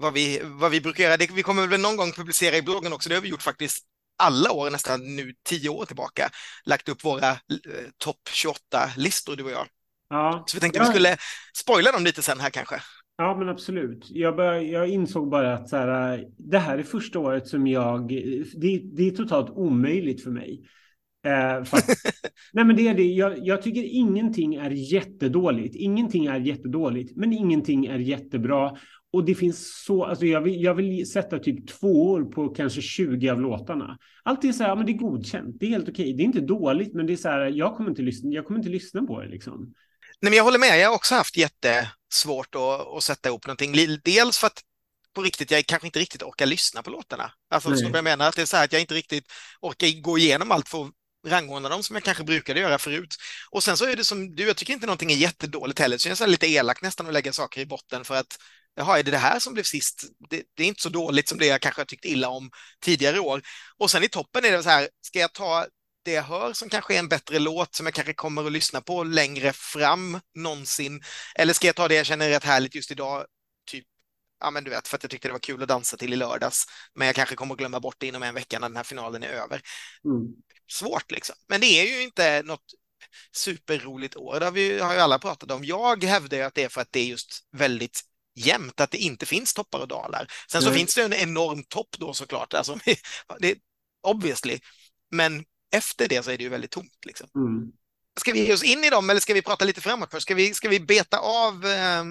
[0.00, 1.16] vad vi, vad vi brukar göra.
[1.16, 3.08] Det, vi kommer väl någon gång publicera i bloggen också.
[3.08, 3.84] Det har vi gjort faktiskt
[4.22, 6.30] alla år, nästan nu tio år tillbaka,
[6.64, 7.36] lagt upp våra eh,
[7.98, 9.66] topp 28-listor, du och jag.
[10.08, 10.44] Ja.
[10.46, 10.84] Så vi tänkte ja.
[10.84, 11.16] vi skulle
[11.56, 12.80] spoila dem lite sen här kanske.
[13.16, 14.06] Ja, men absolut.
[14.10, 18.08] Jag, bör, jag insåg bara att så här, det här är första året som jag...
[18.54, 20.62] Det, det är totalt omöjligt för mig.
[21.26, 21.64] Eh,
[22.52, 23.02] Nej, men det är det.
[23.02, 25.76] Jag, jag, tycker ingenting är jättedåligt.
[25.76, 28.76] Ingenting är jättedåligt, men ingenting är jättebra.
[29.12, 32.82] Och det finns så, alltså jag vill, jag vill sätta typ två år på kanske
[32.82, 33.98] 20 av låtarna.
[34.22, 35.56] Allt är så här, men det är godkänt.
[35.60, 36.12] Det är helt okej.
[36.12, 38.60] Det är inte dåligt, men det är så här, jag kommer inte lyssna, jag kommer
[38.60, 39.74] inte lyssna på det liksom.
[40.20, 40.80] Nej, men jag håller med.
[40.80, 43.74] Jag har också haft jättesvårt att, att sätta ihop någonting.
[44.04, 44.62] Dels för att
[45.14, 47.32] på riktigt, jag kanske inte riktigt orkar lyssna på låtarna.
[47.50, 49.24] Alltså, som jag menar, att det är så här att jag inte riktigt
[49.60, 50.90] orkar gå igenom allt för att
[51.26, 53.16] rangordna dem som jag kanske brukade göra förut.
[53.50, 56.08] Och sen så är det som du, jag tycker inte någonting är jättedåligt heller, så
[56.08, 58.38] jag är lite elak nästan att lägga saker i botten för att
[58.76, 60.04] jaha, är det det här som blev sist?
[60.30, 63.20] Det, det, är inte så dåligt som det jag kanske har tyckt illa om tidigare
[63.20, 63.42] år.
[63.78, 65.66] Och sen i toppen är det så här, ska jag ta
[66.04, 68.80] det jag hör som kanske är en bättre låt som jag kanske kommer att lyssna
[68.80, 71.02] på längre fram någonsin?
[71.34, 73.26] Eller ska jag ta det jag känner är rätt härligt just idag,
[73.66, 73.84] typ
[74.40, 76.16] ja men du vet, för att jag tyckte det var kul att dansa till i
[76.16, 76.64] lördags.
[76.94, 79.22] Men jag kanske kommer att glömma bort det inom en vecka när den här finalen
[79.22, 79.62] är över.
[80.04, 80.26] Mm.
[80.70, 81.36] Svårt liksom.
[81.48, 82.64] Men det är ju inte något
[83.36, 84.40] superroligt år.
[84.40, 85.64] Det har, vi, har ju alla pratat om.
[85.64, 88.00] Jag hävdar ju att det är för att det är just väldigt
[88.36, 90.26] jämnt, att det inte finns toppar och dalar.
[90.50, 90.78] Sen så mm.
[90.78, 92.78] finns det en enorm topp då såklart, alltså,
[93.38, 93.58] det,
[94.02, 94.58] obviously.
[95.10, 95.44] Men
[95.76, 96.98] efter det så är det ju väldigt tomt.
[97.06, 97.28] Liksom.
[97.34, 97.72] Mm.
[98.20, 100.22] Ska vi ge oss in i dem eller ska vi prata lite framåt först?
[100.22, 102.04] Ska vi, ska vi beta av eh,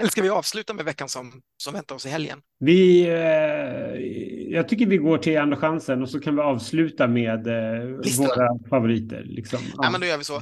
[0.00, 2.40] eller ska vi avsluta med veckan som, som väntar oss i helgen?
[2.58, 7.46] Vi, eh, jag tycker vi går till andra chansen och så kan vi avsluta med
[7.46, 7.84] eh,
[8.18, 9.22] våra favoriter.
[9.24, 9.58] Liksom.
[9.76, 10.40] Ja, men då gör vi så.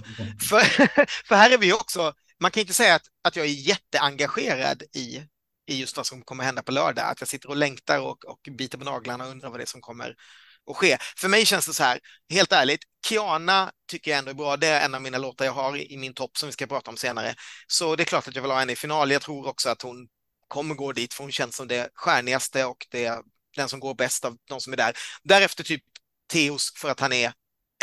[0.49, 0.61] För,
[1.29, 2.13] för här är vi också,
[2.43, 5.23] man kan inte säga att, att jag är jätteengagerad i,
[5.67, 8.49] i just vad som kommer hända på lördag, att jag sitter och längtar och, och
[8.59, 10.17] biter på naglarna och undrar vad det är som kommer
[10.71, 10.99] att ske.
[11.17, 12.01] För mig känns det så här,
[12.31, 14.57] helt ärligt, Kiana tycker jag ändå är bra.
[14.57, 16.91] Det är en av mina låtar jag har i min topp som vi ska prata
[16.91, 17.35] om senare.
[17.67, 19.11] Så det är klart att jag vill ha henne i final.
[19.11, 20.09] Jag tror också att hon
[20.49, 23.23] kommer gå dit för hon känns som det stjärnigaste och det
[23.57, 24.93] den som går bäst av de som är där.
[25.23, 25.83] Därefter typ
[26.33, 27.33] Teos för att han är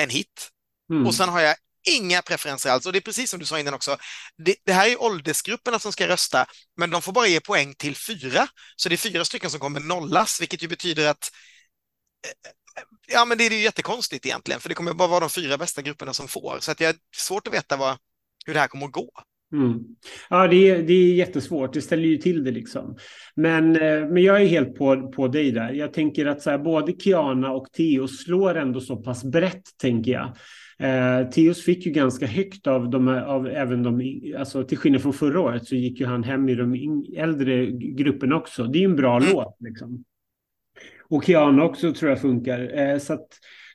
[0.01, 0.49] en hit.
[0.91, 1.07] Mm.
[1.07, 1.55] Och sen har jag
[1.87, 2.85] inga preferenser alls.
[2.85, 3.97] Och det är precis som du sa innan också.
[4.37, 6.45] Det, det, här är åldersgrupperna som ska rösta,
[6.77, 8.47] men de får bara ge poäng till fyra.
[8.75, 11.31] Så det är fyra stycken som kommer nollas, vilket ju betyder att
[12.25, 12.51] eh,
[13.13, 15.81] Ja, men det är ju jättekonstigt egentligen, för det kommer bara vara de fyra bästa
[15.81, 16.57] grupperna som får.
[16.59, 17.97] Så att jag är svårt att veta vad,
[18.45, 19.09] hur det här kommer att gå.
[19.53, 19.79] Mm.
[20.29, 21.73] Ja, det är, det är jättesvårt.
[21.73, 22.97] Det ställer ju till det liksom.
[23.35, 25.71] Men, eh, men jag är helt på, på dig där.
[25.71, 30.11] Jag tänker att så här, både Kiana och Theo slår ändå så pass brett, tänker
[30.11, 30.35] jag.
[30.79, 35.13] Eh, Theos fick ju ganska högt av, de, av även de, alltså till skillnad från
[35.13, 38.63] förra året så gick ju han hem i de äldre grupperna också.
[38.63, 39.33] Det är ju en bra mm.
[39.33, 40.03] låt liksom.
[41.09, 42.79] Och Kiana också tror jag funkar.
[42.79, 43.27] Eh, så att,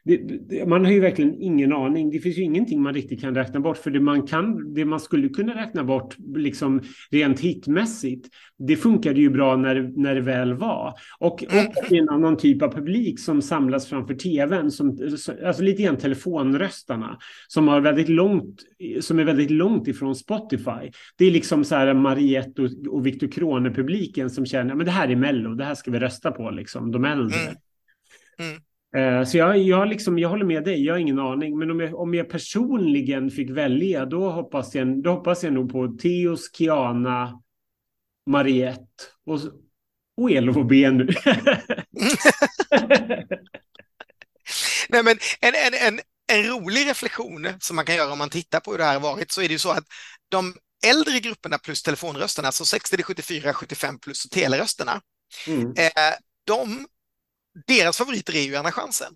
[0.05, 2.11] det, det, man har ju verkligen ingen aning.
[2.11, 3.77] Det finns ju ingenting man riktigt kan räkna bort.
[3.77, 9.21] För det man, kan, det man skulle kunna räkna bort liksom rent hitmässigt, det funkade
[9.21, 10.95] ju bra när, när det väl var.
[11.19, 14.99] Och, och en annan typ av publik som samlas framför tvn, som,
[15.45, 18.62] alltså lite grann telefonröstarna, som, har väldigt långt,
[19.01, 20.90] som är väldigt långt ifrån Spotify.
[21.17, 25.09] Det är liksom så här Mariette och, och Victor Krone-publiken som känner att det här
[25.09, 27.37] är Mello, det här ska vi rösta på, liksom, de äldre.
[27.37, 27.55] Mm.
[28.51, 28.62] Mm.
[28.96, 31.59] Eh, så jag, jag, liksom, jag håller med dig, jag har ingen aning.
[31.59, 35.72] Men om jag, om jag personligen fick välja, då hoppas jag, då hoppas jag nog
[35.72, 37.42] på Theos, Kiana,
[38.30, 39.40] Mariette och,
[40.16, 41.09] och Elof nu.
[44.88, 46.00] Nej, men en, en, en,
[46.33, 49.00] en rolig reflektion som man kan göra om man tittar på hur det här har
[49.00, 49.85] varit så är det ju så att
[50.28, 50.54] de
[50.87, 55.00] äldre grupperna plus telefonrösterna, så 60 74, 75 plus och telerösterna,
[55.46, 55.72] mm.
[55.76, 56.87] eh, de,
[57.67, 59.14] deras favoriter är ju Anna chansen.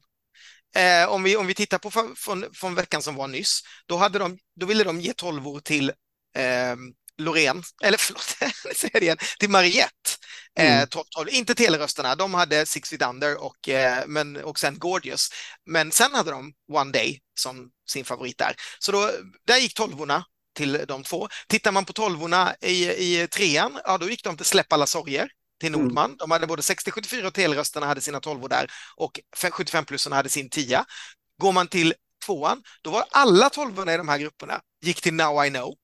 [0.76, 4.18] Eh, om, vi, om vi tittar på från, från veckan som var nyss, då, hade
[4.18, 5.88] de, då ville de ge 12 till
[6.36, 6.76] eh,
[7.18, 8.22] Loreen, eller förlåt,
[8.76, 10.10] säger det igen, till Mariette.
[10.58, 10.82] Mm.
[10.82, 11.28] Eh, 12, 12.
[11.28, 15.28] Inte telerösterna, de hade Six Feet Under och, eh, men, och sen Gorgeous.
[15.66, 18.54] Men sen hade de One Day som sin favorit där.
[18.78, 19.10] Så då,
[19.46, 20.24] där gick tolvorna
[20.56, 21.28] till de två.
[21.48, 25.28] Tittar man på tolvorna i, i trean, ja då gick de till Släpp alla sorger
[25.60, 25.80] till mm.
[25.80, 26.16] Nordman.
[26.16, 30.84] De hade både 60-74 och telerösterna hade sina tolvor där och 75-plussarna hade sin tia.
[31.38, 31.94] Går man till
[32.26, 35.74] tvåan, då var alla tolvorna i de här grupperna gick till Now I Know.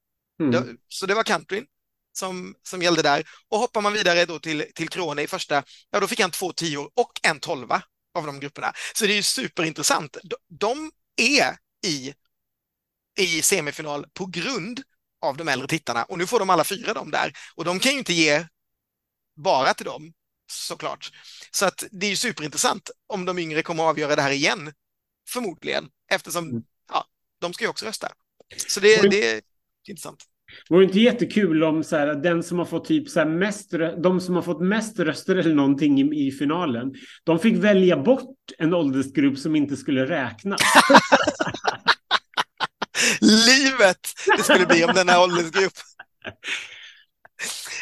[0.40, 0.76] Mm.
[0.88, 1.66] Så det var countryn
[2.12, 3.24] som, som gällde där.
[3.48, 6.52] Och hoppar man vidare då till, till Krone i första, ja då fick han två
[6.52, 7.82] tior och en tolva
[8.14, 8.72] av de grupperna.
[8.94, 10.16] Så det är ju superintressant.
[10.22, 11.56] De, de är
[11.86, 12.14] i,
[13.18, 14.82] i semifinal på grund
[15.22, 17.92] av de äldre tittarna och nu får de alla fyra dem där och de kan
[17.92, 18.46] ju inte ge
[19.36, 20.12] bara till dem
[20.52, 21.12] såklart.
[21.50, 24.72] Så att det är ju superintressant om de yngre kommer att avgöra det här igen,
[25.28, 26.62] förmodligen, eftersom mm.
[26.92, 27.06] ja,
[27.40, 28.08] de ska ju också rösta.
[28.68, 29.40] Så det, det är
[29.88, 30.24] intressant.
[30.68, 33.70] Vore det inte jättekul om så här, den som har fått typ så här mest,
[34.02, 36.94] de som har fått mest röster eller någonting i, i finalen,
[37.24, 40.60] de fick välja bort en åldersgrupp som inte skulle räknas.
[43.20, 45.82] Livet det skulle bli om den här åldersgruppen.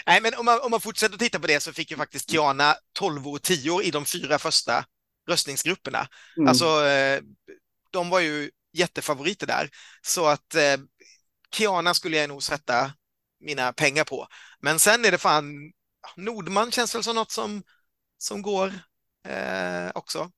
[0.07, 2.74] Nej, men om man, om man fortsätter titta på det så fick ju faktiskt Kiana
[2.92, 4.85] 12 och 10 i de fyra första
[5.28, 6.09] röstningsgrupperna.
[6.37, 6.48] Mm.
[6.48, 7.22] Alltså, eh,
[7.90, 9.70] de var ju jättefavoriter där.
[10.02, 10.76] Så att eh,
[11.55, 12.92] Kiana skulle jag nog sätta
[13.40, 14.26] mina pengar på.
[14.61, 15.72] Men sen är det fan,
[16.16, 17.62] Nordman känns väl som något som,
[18.18, 18.74] som går
[19.28, 20.31] eh, också.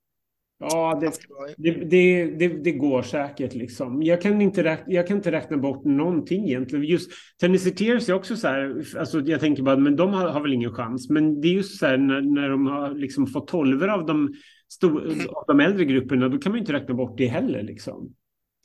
[0.58, 4.02] Ja, det, det, det, det, går säkert liksom.
[4.02, 6.84] Jag kan, inte räkna, jag kan inte räkna bort någonting egentligen.
[6.84, 10.40] Just Tennessee Tears är också så här, alltså jag tänker bara, men de har, har
[10.40, 11.10] väl ingen chans.
[11.10, 14.34] Men det är just så här när, när de har liksom fått tolvor av de,
[14.68, 18.14] stor, av de äldre grupperna, då kan man inte räkna bort det heller liksom.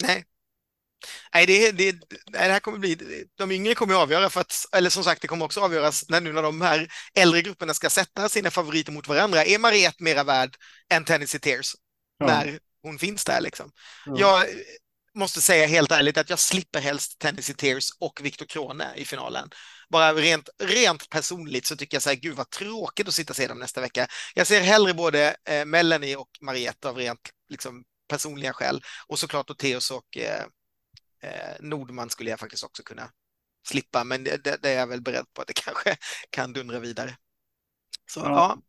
[0.03, 0.23] Nej,
[1.33, 1.95] Nej, det, det,
[2.31, 5.27] det här kommer bli, de yngre kommer att avgöra för att, eller som sagt, det
[5.27, 9.07] kommer också avgöras när nu när de här äldre grupperna ska sätta sina favoriter mot
[9.07, 9.45] varandra.
[9.45, 10.55] Är Mariette mera värd
[10.89, 11.75] än Tennessee Tears
[12.17, 12.25] ja.
[12.25, 13.71] när hon finns där liksom?
[14.05, 14.19] Ja.
[14.19, 14.45] Jag
[15.15, 19.49] måste säga helt ärligt att jag slipper helst Tennessee Tears och Viktor Krone i finalen.
[19.89, 23.37] Bara rent, rent personligt så tycker jag så här, gud vad tråkigt att sitta och
[23.37, 24.07] se dem nästa vecka.
[24.33, 29.57] Jag ser hellre både eh, Melanie och Mariette av rent liksom, personliga skäl och såklart
[29.57, 30.45] Teos och Eh,
[31.59, 33.11] Nordman skulle jag faktiskt också kunna
[33.67, 35.95] slippa, men det, det, det, är jag väl beredd på att det kanske
[36.29, 37.11] kan dundra vidare.
[38.11, 38.29] Så, ja.
[38.29, 38.61] ja.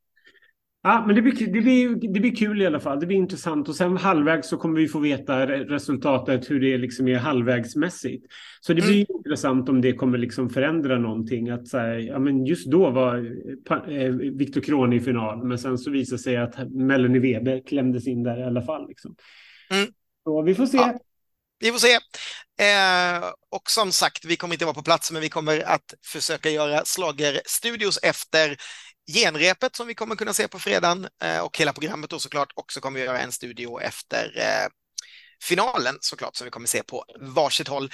[0.83, 3.01] Ja, men det blir, det, blir, det blir kul i alla fall.
[3.01, 7.09] Det blir intressant och sen halvvägs så kommer vi få veta resultatet hur det liksom
[7.09, 8.27] är halvvägsmässigt.
[8.61, 9.07] Så det blir mm.
[9.09, 11.51] intressant om det kommer liksom förändra någonting.
[11.51, 13.17] Att så här, ja, men just då var
[13.89, 18.23] eh, Viktor Krone i final, men sen så visade sig att Melanie Weber klämdes in
[18.23, 18.89] där i alla fall.
[18.89, 19.17] Liksom.
[19.71, 19.93] Mm.
[20.25, 20.77] Så vi får se.
[20.77, 20.99] Ja.
[21.61, 21.95] Vi får se.
[22.67, 26.51] Eh, och som sagt, vi kommer inte vara på plats, men vi kommer att försöka
[26.51, 28.57] göra slagerstudios efter
[29.13, 32.53] genrepet som vi kommer kunna se på fredagen eh, och hela programmet då såklart.
[32.55, 34.69] Och så kommer vi göra en studio efter eh,
[35.43, 37.91] finalen såklart som vi kommer se på varsitt håll.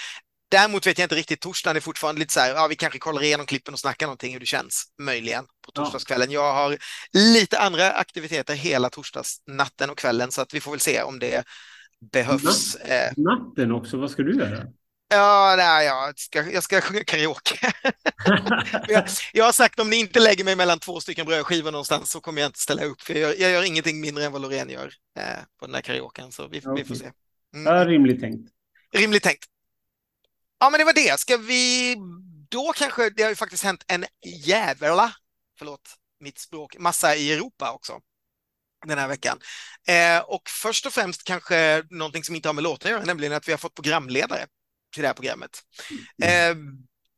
[0.50, 3.22] Däremot vet jag inte riktigt, torsdagen är fortfarande lite så här, ja vi kanske kollar
[3.22, 6.30] igenom klippen och snackar någonting hur det känns, möjligen, på torsdagskvällen.
[6.30, 6.78] Jag har
[7.12, 11.44] lite andra aktiviteter hela torsdagsnatten och kvällen så att vi får väl se om det
[12.12, 12.74] behövs.
[12.74, 13.12] Eh.
[13.16, 14.66] Natten också, vad ska du göra?
[15.08, 17.72] Ja, nej, jag, ska, jag ska sjunga karaoke.
[18.88, 22.20] jag, jag, har sagt om ni inte lägger mig mellan två stycken brödskivor någonstans så
[22.20, 23.00] kommer jag inte ställa upp.
[23.00, 25.22] För jag, gör, jag gör ingenting mindre än vad Loreen gör eh,
[25.60, 26.32] på den här karaoken.
[26.32, 26.74] Så vi, okay.
[26.74, 27.10] vi får se.
[27.54, 27.74] Mm.
[27.74, 28.50] Ja, rimligt tänkt.
[28.92, 29.44] Rimligt tänkt.
[30.60, 31.20] Ja, men det var det.
[31.20, 31.96] Ska vi
[32.48, 34.04] då kanske, det har ju faktiskt hänt en
[34.44, 35.12] jävla,
[35.58, 38.00] förlåt mitt språk, massa i Europa också
[38.86, 39.38] den här veckan.
[39.88, 43.32] Eh, och först och främst kanske någonting som inte har med låten att göra, nämligen
[43.32, 44.46] att vi har fått programledare
[44.94, 45.50] till det här programmet.
[46.22, 46.50] Mm.
[46.50, 46.72] Eh,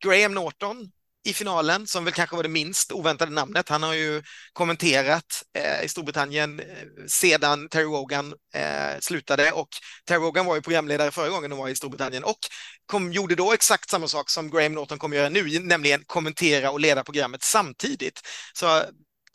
[0.04, 0.90] Graham Norton
[1.24, 3.68] i finalen, som väl kanske var det minst oväntade namnet.
[3.68, 6.66] Han har ju kommenterat eh, i Storbritannien eh,
[7.06, 9.68] sedan Terry Wogan eh, slutade och
[10.06, 12.38] Terry Wogan var ju programledare förra gången de var i Storbritannien och
[12.86, 16.80] kom, gjorde då exakt samma sak som Graham Norton kommer göra nu, nämligen kommentera och
[16.80, 18.20] leda programmet samtidigt.
[18.52, 18.82] Så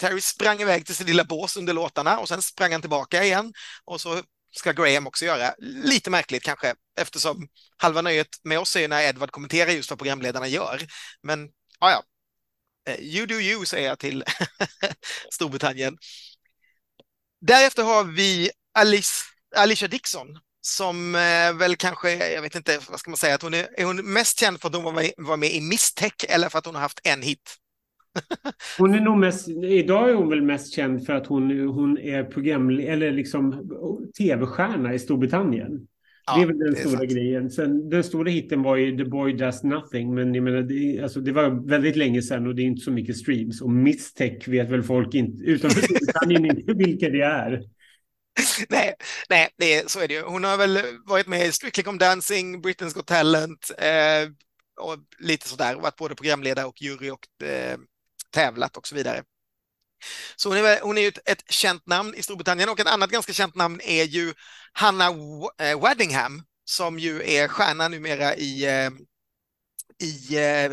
[0.03, 3.53] Terry sprang iväg till sin lilla bås under låtarna och sen sprang han tillbaka igen
[3.85, 4.21] och så
[4.55, 5.55] ska Graham också göra.
[5.59, 9.99] Lite märkligt kanske eftersom halva nöjet med oss är ju när Edward kommenterar just vad
[9.99, 10.81] programledarna gör.
[11.21, 12.03] Men ja, ja.
[12.91, 14.23] Eh, you do you, säger jag till
[15.31, 15.97] Storbritannien.
[17.41, 20.27] Därefter har vi Alice, Alicia Dixon
[20.61, 23.85] som eh, väl kanske, jag vet inte, vad ska man säga, att hon är, är
[23.85, 26.65] hon mest känd för att hon var med, var med i Mistech eller för att
[26.65, 27.59] hon har haft en hit?
[28.77, 32.23] hon är nog mest, idag är hon väl mest känd för att hon, hon är
[32.23, 33.69] program, eller liksom
[34.17, 35.87] tv-stjärna i Storbritannien.
[36.25, 37.11] Ja, det är väl den stora sant.
[37.11, 37.49] grejen.
[37.49, 41.19] Sen, den stora hitten var ju The Boy Does Nothing, men jag menar, det, alltså,
[41.19, 43.61] det var väldigt länge sedan och det är inte så mycket streams.
[43.61, 47.63] Och Mistech vet väl folk inte, utanför Storbritannien inte vilka det är.
[48.69, 48.93] nej,
[49.29, 50.21] nej det, så är det ju.
[50.21, 54.29] Hon har väl varit med i Strictly Come Dancing, Britain's Got Talent eh,
[54.81, 57.77] och lite sådär, varit både programledare och jury och eh,
[58.33, 59.23] tävlat och så vidare.
[60.35, 63.33] Så hon är, hon är ett, ett känt namn i Storbritannien och ett annat ganska
[63.33, 64.33] känt namn är ju
[64.73, 65.07] Hanna
[65.59, 68.89] eh, Waddingham som ju är stjärna numera i, eh,
[70.03, 70.71] i eh,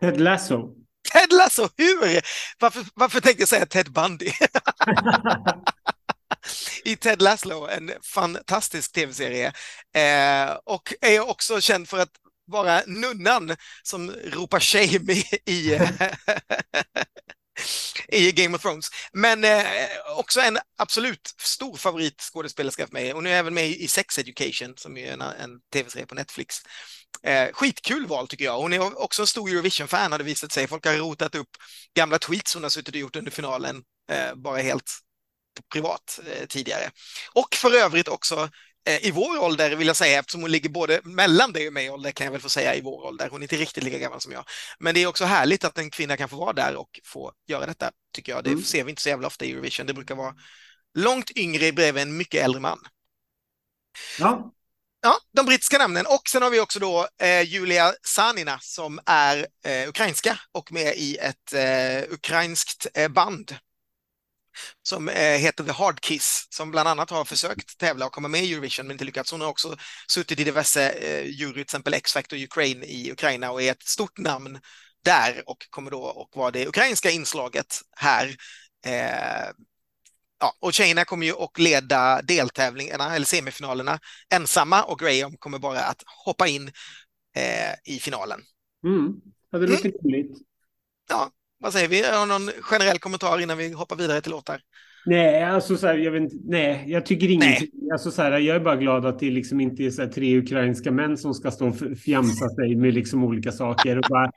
[0.00, 0.74] Ted Lasso.
[1.12, 2.20] Ted Lasso, hur?
[2.58, 4.32] Varför, varför tänkte jag säga Ted Bundy?
[6.84, 9.52] I Ted Lasso, en fantastisk tv-serie.
[9.94, 12.12] Eh, och är också känd för att
[12.50, 15.78] vara nunnan som ropar shame i, i,
[18.08, 18.88] i Game of Thrones.
[19.12, 19.64] Men eh,
[20.16, 23.12] också en absolut stor favoritskådespelerska för mig.
[23.12, 26.56] Hon är även med i Sex Education som är en, en tv-serie på Netflix.
[27.22, 28.58] Eh, skitkul val tycker jag.
[28.58, 30.66] Hon är också en stor Eurovision-fan har det visat sig.
[30.66, 31.50] Folk har rotat upp
[31.96, 33.82] gamla tweets hon har suttit och gjort under finalen,
[34.12, 34.90] eh, bara helt
[35.72, 36.90] privat eh, tidigare.
[37.32, 38.50] Och för övrigt också
[39.00, 42.10] i vår ålder vill jag säga, eftersom hon ligger både mellan dig och mig ålder
[42.10, 43.28] kan jag väl få säga i vår ålder.
[43.30, 44.44] Hon är inte riktigt lika gammal som jag.
[44.78, 47.66] Men det är också härligt att en kvinna kan få vara där och få göra
[47.66, 48.44] detta, tycker jag.
[48.44, 48.62] Det mm.
[48.62, 49.86] ser vi inte så jävla ofta i Eurovision.
[49.86, 50.34] Det brukar vara
[50.94, 52.78] långt yngre bredvid en mycket äldre man.
[54.18, 54.52] Ja.
[55.02, 56.06] Ja, de brittiska namnen.
[56.06, 60.94] Och sen har vi också då eh, Julia Sanina som är eh, ukrainska och med
[60.96, 63.56] i ett eh, ukrainskt eh, band
[64.82, 68.44] som eh, heter The Hard Kiss, som bland annat har försökt tävla och komma med
[68.44, 69.32] i Eurovision men inte lyckats.
[69.32, 69.76] Hon har också
[70.08, 74.18] suttit i diverse eh, jury, till exempel X-Factor Ukraine i Ukraina och är ett stort
[74.18, 74.60] namn
[75.04, 78.36] där och kommer då att vara det ukrainska inslaget här.
[78.86, 79.50] Eh,
[80.40, 83.98] ja, och tjejerna kommer ju att leda deltävlingarna eller semifinalerna
[84.34, 86.72] ensamma och Graham kommer bara att hoppa in
[87.36, 88.40] eh, i finalen.
[88.84, 89.12] Mm.
[89.50, 90.28] Ja, det låter mm.
[91.08, 92.02] Ja, vad säger vi?
[92.02, 94.60] Har någon generell kommentar innan vi hoppar vidare till låtar?
[95.06, 97.68] Nej, alltså så här, jag vet nej, jag tycker ingenting.
[97.92, 100.38] Alltså så här, jag är bara glad att det liksom inte är så här, tre
[100.38, 104.30] ukrainska män som ska stå och fjamsa sig med liksom olika saker och bara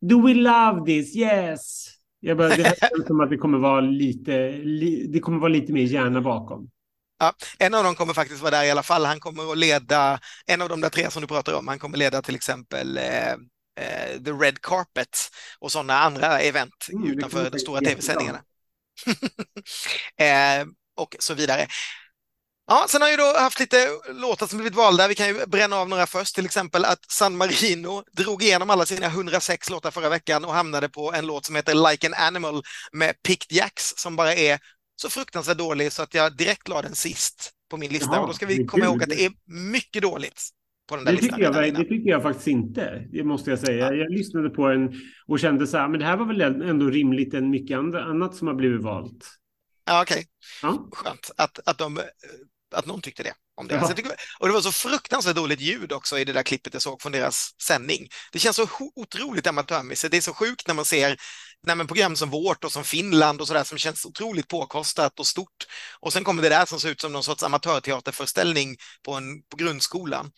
[0.00, 1.16] Do we love this?
[1.16, 1.88] Yes.
[2.20, 5.72] Jag bara, det känns som att det kommer vara lite, li, det kommer vara lite
[5.72, 6.70] mer hjärna bakom.
[7.18, 9.04] Ja, en av dem kommer faktiskt vara där i alla fall.
[9.04, 11.98] Han kommer att leda, en av de där tre som du pratar om, han kommer
[11.98, 13.02] leda till exempel eh,
[13.78, 18.42] eh, The Red Carpet och sådana andra event mm, utanför de stora tv-sändningarna.
[20.16, 21.66] eh, och så vidare.
[22.70, 25.08] Ja, sen har jag då haft lite låtar som blivit valda.
[25.08, 28.86] Vi kan ju bränna av några först, till exempel att San Marino drog igenom alla
[28.86, 32.62] sina 106 låtar förra veckan och hamnade på en låt som heter Like an Animal
[32.92, 34.58] med Picked Jacks som bara är
[34.96, 38.06] så fruktansvärt dålig så att jag direkt la den sist på min lista.
[38.12, 40.50] Jaha, och då ska vi komma ihåg att det är mycket dåligt
[40.88, 41.38] på den där det listan.
[41.38, 43.86] Tycker jag, det tycker jag faktiskt inte, det måste jag säga.
[43.86, 43.94] Ja.
[43.94, 44.94] Jag lyssnade på den
[45.26, 48.46] och kände så här, men det här var väl ändå rimligt än mycket annat som
[48.46, 49.24] har blivit valt.
[49.84, 50.14] Ja, okej.
[50.14, 50.24] Okay.
[50.62, 50.88] Ja.
[50.92, 52.00] Skönt att, att, de,
[52.74, 53.32] att någon tyckte det.
[53.56, 53.74] Om det.
[53.74, 53.88] Ja.
[53.88, 57.02] Tycker, och det var så fruktansvärt dåligt ljud också i det där klippet jag såg
[57.02, 58.08] från deras sändning.
[58.32, 60.10] Det känns så otroligt amatörmässigt.
[60.10, 61.16] Det är så sjukt när man ser
[61.66, 65.66] nej, program som vårt och som Finland och sådär som känns otroligt påkostat och stort.
[66.00, 69.56] Och sen kommer det där som ser ut som någon sorts amatörteaterföreställning på, en, på
[69.56, 70.30] grundskolan.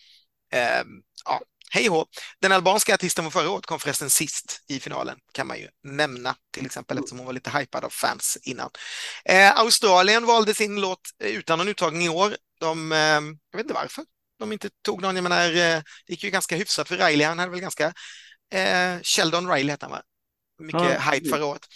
[0.51, 0.83] Eh,
[1.25, 2.05] ja, hej hå.
[2.41, 6.35] Den albanska artisten från förra året kom förresten sist i finalen, kan man ju nämna
[6.51, 8.69] till exempel eftersom hon var lite hypad av fans innan.
[9.25, 12.35] Eh, Australien valde sin låt utan någon uttagning i år.
[12.59, 14.05] De, eh, jag vet inte varför
[14.39, 15.15] de inte tog någon.
[15.15, 17.27] Jag menar, eh, det gick ju ganska hyfsat för Riley.
[17.27, 17.93] Han hade väl ganska...
[18.53, 20.01] Eh, Sheldon Riley hette han, va?
[20.59, 21.67] Mycket ja, hype förra året.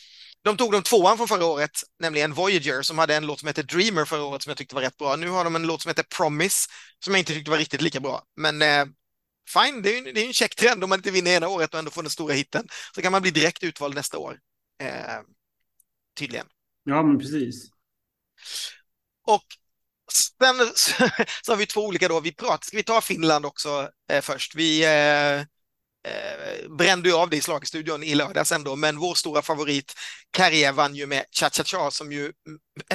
[0.46, 3.64] De tog de tvåan från förra året, nämligen Voyager, som hade en låt som heter
[3.64, 5.16] Dreamer förra året som jag tyckte var rätt bra.
[5.16, 8.00] Nu har de en låt som heter Promise som jag inte tyckte var riktigt lika
[8.00, 8.24] bra.
[8.36, 8.86] Men eh,
[9.54, 11.74] fine, det är, ju, det är en check trend om man inte vinner ena året
[11.74, 12.68] och ändå får den stora hitten.
[12.96, 14.40] Så kan man bli direkt utvald nästa år.
[14.84, 15.22] Eh,
[16.20, 16.48] tydligen.
[16.84, 17.70] Ja, men precis.
[19.28, 19.46] Och
[20.14, 20.56] sen
[21.42, 22.20] så har vi två olika då.
[22.20, 24.56] Vi pratar, ska vi ta Finland också eh, först?
[24.56, 25.46] Vi, eh,
[26.06, 29.94] eh, brände ju av det i slagstudion i lördags ändå, men vår stora favorit
[30.32, 32.32] Karje vann ju med Cha Cha Cha som ju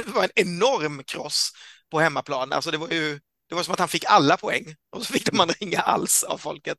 [0.07, 1.53] var en enorm kross
[1.91, 2.53] på hemmaplan.
[2.53, 4.65] Alltså det var ju det var som att han fick alla poäng
[4.97, 6.79] och så fick man ringa alls av folket.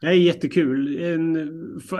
[0.00, 1.04] Det är jättekul.
[1.04, 1.36] En,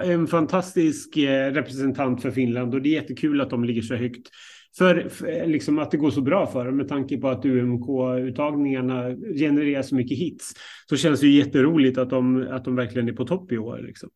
[0.02, 4.28] en fantastisk eh, representant för Finland och det är jättekul att de ligger så högt.
[4.78, 9.16] För, för liksom att det går så bra för dem med tanke på att UMK-uttagningarna
[9.38, 10.52] genererar så mycket hits.
[10.88, 13.78] Så känns det ju jätteroligt att de, att de verkligen är på topp i år.
[13.78, 14.11] Liksom.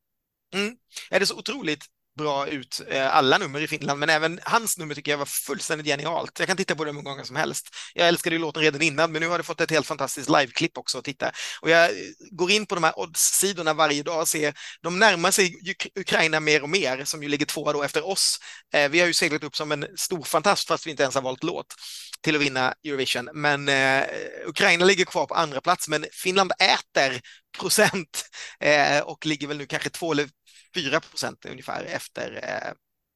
[0.55, 0.77] Mm.
[1.11, 1.85] Är det så otroligt
[2.17, 5.87] bra ut eh, alla nummer i Finland, men även hans nummer tycker jag var fullständigt
[5.87, 6.39] genialt.
[6.39, 7.69] Jag kan titta på det hur många gånger som helst.
[7.95, 10.79] Jag älskade ju låten redan innan, men nu har det fått ett helt fantastiskt liveklipp
[10.79, 11.33] också att titta.
[11.61, 11.97] Och jag eh,
[12.31, 15.55] går in på de här odds-sidorna varje dag och ser, de närmar sig
[16.01, 18.39] Ukraina mer och mer, som ju ligger tvåa då efter oss.
[18.75, 21.23] Eh, vi har ju seglat upp som en stor fantast, fast vi inte ens har
[21.23, 21.75] valt låt
[22.23, 23.31] till att vinna Eurovision.
[23.35, 24.05] Men eh,
[24.47, 27.21] Ukraina ligger kvar på andra plats, men Finland äter
[27.59, 28.25] procent
[28.61, 30.29] eh, och ligger väl nu kanske två eller
[30.75, 32.73] 4 procent ungefär efter eh,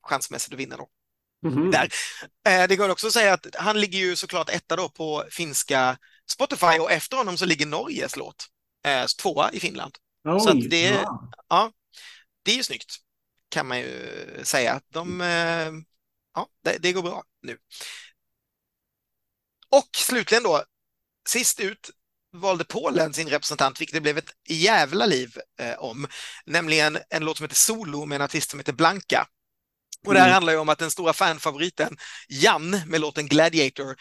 [0.08, 0.88] chansmässigt att vinna då.
[1.46, 1.70] Mm.
[1.70, 1.88] Där.
[2.48, 5.98] Eh, det går också att säga att han ligger ju såklart etta då på finska
[6.30, 8.46] Spotify och efter honom så ligger Norges låt
[8.84, 9.94] eh, tvåa i Finland.
[10.24, 11.30] Oj, så det, ja.
[11.48, 11.72] ja.
[12.42, 13.00] det är ju snyggt
[13.50, 14.10] kan man ju
[14.42, 14.80] säga.
[14.88, 15.72] De, eh,
[16.34, 17.58] ja, det, det, går bra nu.
[19.68, 20.64] Och slutligen då,
[21.28, 21.90] sist ut
[22.32, 26.06] valde Polen sin representant, vilket det blev ett jävla liv eh, om,
[26.46, 29.26] nämligen en låt som heter Solo med en artist som heter Blanka.
[30.06, 30.34] Och det här mm.
[30.34, 31.96] handlar ju om att den stora fanfavoriten
[32.28, 33.96] Jan med låten Gladiator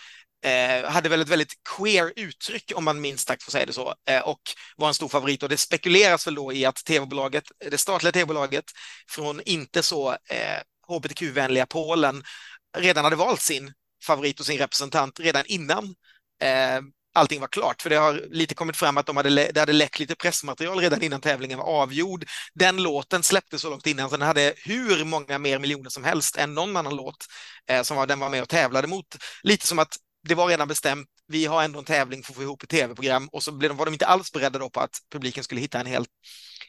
[0.46, 3.94] eh, hade väl ett väldigt queer uttryck om man minst sagt får säga det så
[4.10, 4.42] eh, och
[4.78, 8.66] var en stor favorit och det spekuleras väl då i att tv-bolaget, det statliga tv-bolaget
[9.10, 12.24] från inte så eh, hbtq-vänliga Polen
[12.78, 15.96] redan hade valt sin favorit och sin representant redan innan
[16.42, 16.82] eh,
[17.14, 20.00] allting var klart, för det har lite kommit fram att de hade, det hade läckt
[20.00, 22.26] lite pressmaterial redan innan tävlingen var avgjord.
[22.54, 26.38] Den låten släpptes så långt innan, så den hade hur många mer miljoner som helst
[26.38, 27.26] än någon annan låt
[27.70, 29.06] eh, som var, den var med och tävlade mot.
[29.44, 29.96] Lite som att
[30.28, 33.30] det var redan bestämt, vi har ändå en tävling för att få ihop ett tv-program
[33.32, 35.80] och så blev de, var de inte alls beredda då på att publiken skulle hitta
[35.80, 36.10] en helt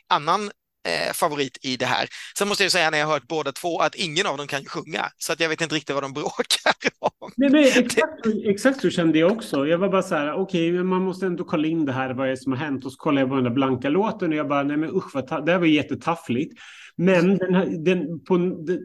[0.08, 0.50] annan
[0.88, 2.08] eh, favorit i det här.
[2.38, 5.10] Sen måste jag säga när jag hört båda två att ingen av dem kan sjunga,
[5.18, 7.30] så att jag vet inte riktigt vad de bråkar om.
[7.36, 9.66] Nej, nej, exakt, exakt så kände jag också.
[9.66, 12.26] Jag var bara så här, okej, okay, man måste ändå kolla in det här, vad
[12.26, 12.84] är det som har hänt?
[12.84, 15.14] Och så kollade jag på den där blanka låten och jag bara, nej men usch,
[15.14, 16.60] vad det här var jättetaffligt.
[16.96, 18.36] Men den, här, den, på,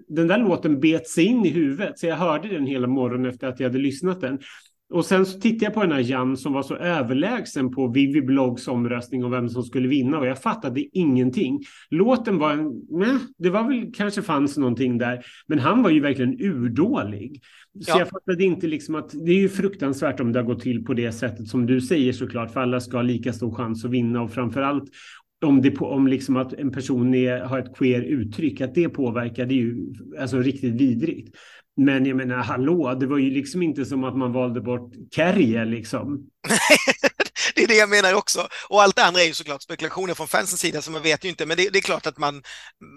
[0.07, 3.47] den där låten bet sig in i huvudet, så jag hörde den hela morgonen efter
[3.47, 4.39] att jag hade lyssnat den.
[4.93, 8.21] Och sen så tittade jag på den här Jan som var så överlägsen på Vivi
[8.21, 11.63] Blogs omröstning om vem som skulle vinna och jag fattade ingenting.
[11.89, 12.55] Låten var,
[12.99, 17.41] nej, det var väl kanske fanns någonting där, men han var ju verkligen urdålig.
[17.81, 17.99] Så ja.
[17.99, 20.93] jag fattade inte liksom att det är ju fruktansvärt om det har gått till på
[20.93, 24.21] det sättet som du säger såklart, för alla ska ha lika stor chans att vinna
[24.21, 24.89] och framför allt
[25.45, 29.45] om, det, om liksom att en person är, har ett queer uttryck, att det påverkar,
[29.45, 31.35] det är ju alltså riktigt vidrigt.
[31.77, 35.65] Men jag menar, hallå, det var ju liksom inte som att man valde bort Kärje
[35.65, 36.27] liksom.
[37.55, 38.47] det är det jag menar också.
[38.69, 41.29] Och allt det andra är ju såklart spekulationer från fansens sida, så man vet ju
[41.29, 41.45] inte.
[41.45, 42.43] Men det, det, är klart att man,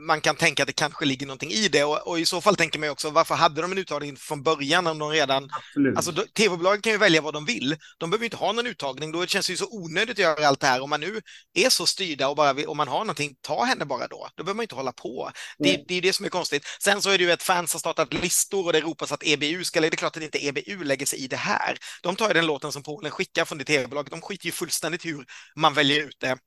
[0.06, 1.84] man kan tänka att det kanske ligger någonting i det.
[1.84, 4.42] Och, och i så fall tänker man ju också, varför hade de en uttagning från
[4.42, 5.48] början om de redan...
[5.52, 5.96] Absolut.
[5.96, 7.76] Alltså, tv-bolagen kan ju välja vad de vill.
[7.98, 9.12] De behöver inte ha någon uttagning.
[9.12, 10.80] Då känns det ju så onödigt att göra allt det här.
[10.80, 11.20] Om man nu
[11.54, 14.28] är så styrda och bara vill, om man har någonting, ta henne bara då.
[14.34, 15.30] Då behöver man inte hålla på.
[15.58, 15.84] Det, mm.
[15.88, 16.66] det är det som är konstigt.
[16.82, 19.64] Sen så är det ju att fans har startat listor och det ropas att EBU
[19.64, 19.80] ska...
[19.80, 21.78] Det är klart att inte EBU lägger sig i det här.
[22.02, 24.10] De tar ju den låten som Polen skickar från det tv-bolaget.
[24.10, 26.38] De skiter ju fullständigt hur man väljer ut det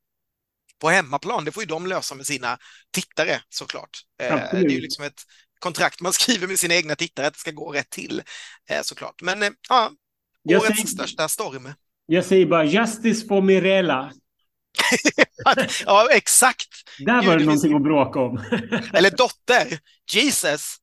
[0.81, 1.45] på hemmaplan.
[1.45, 2.57] Det får ju de lösa med sina
[2.91, 3.89] tittare såklart.
[4.23, 4.53] Absolut.
[4.53, 5.21] Eh, det är ju liksom ett
[5.59, 8.21] kontrakt man skriver med sina egna tittare att det ska gå rätt till
[8.69, 9.21] eh, såklart.
[9.21, 9.91] Men eh, ja,
[10.49, 11.73] årets säger, största storm.
[12.05, 14.11] Jag säger bara justice for Mirella.
[15.85, 16.69] ja, exakt.
[17.05, 18.37] Där var det någonting att bråka om.
[18.93, 19.79] Eller dotter,
[20.13, 20.77] Jesus.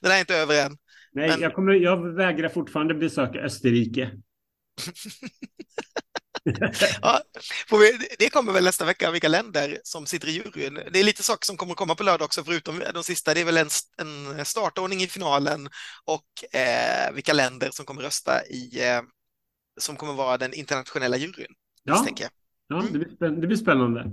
[0.00, 0.76] Den är inte över än.
[1.12, 1.40] Nej, Men...
[1.40, 4.10] jag, kommer, jag vägrar fortfarande besöka Österrike.
[7.02, 7.20] ja,
[7.70, 10.74] vi, det kommer väl nästa vecka, vilka länder som sitter i juryn.
[10.92, 13.34] Det är lite saker som kommer komma på lördag också, förutom de sista.
[13.34, 13.68] Det är väl en,
[14.38, 15.68] en startordning i finalen
[16.04, 19.02] och eh, vilka länder som kommer rösta i, eh,
[19.80, 21.54] som kommer vara den internationella juryn.
[21.84, 22.06] Ja,
[22.68, 24.04] ja det, blir, det blir spännande.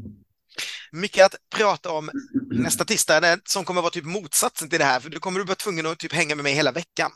[0.91, 2.09] Mycket att prata om
[2.51, 5.55] nästa tisdag, som kommer vara typ motsatsen till det här, för du kommer du vara
[5.55, 7.11] tvungen att typ hänga med mig hela veckan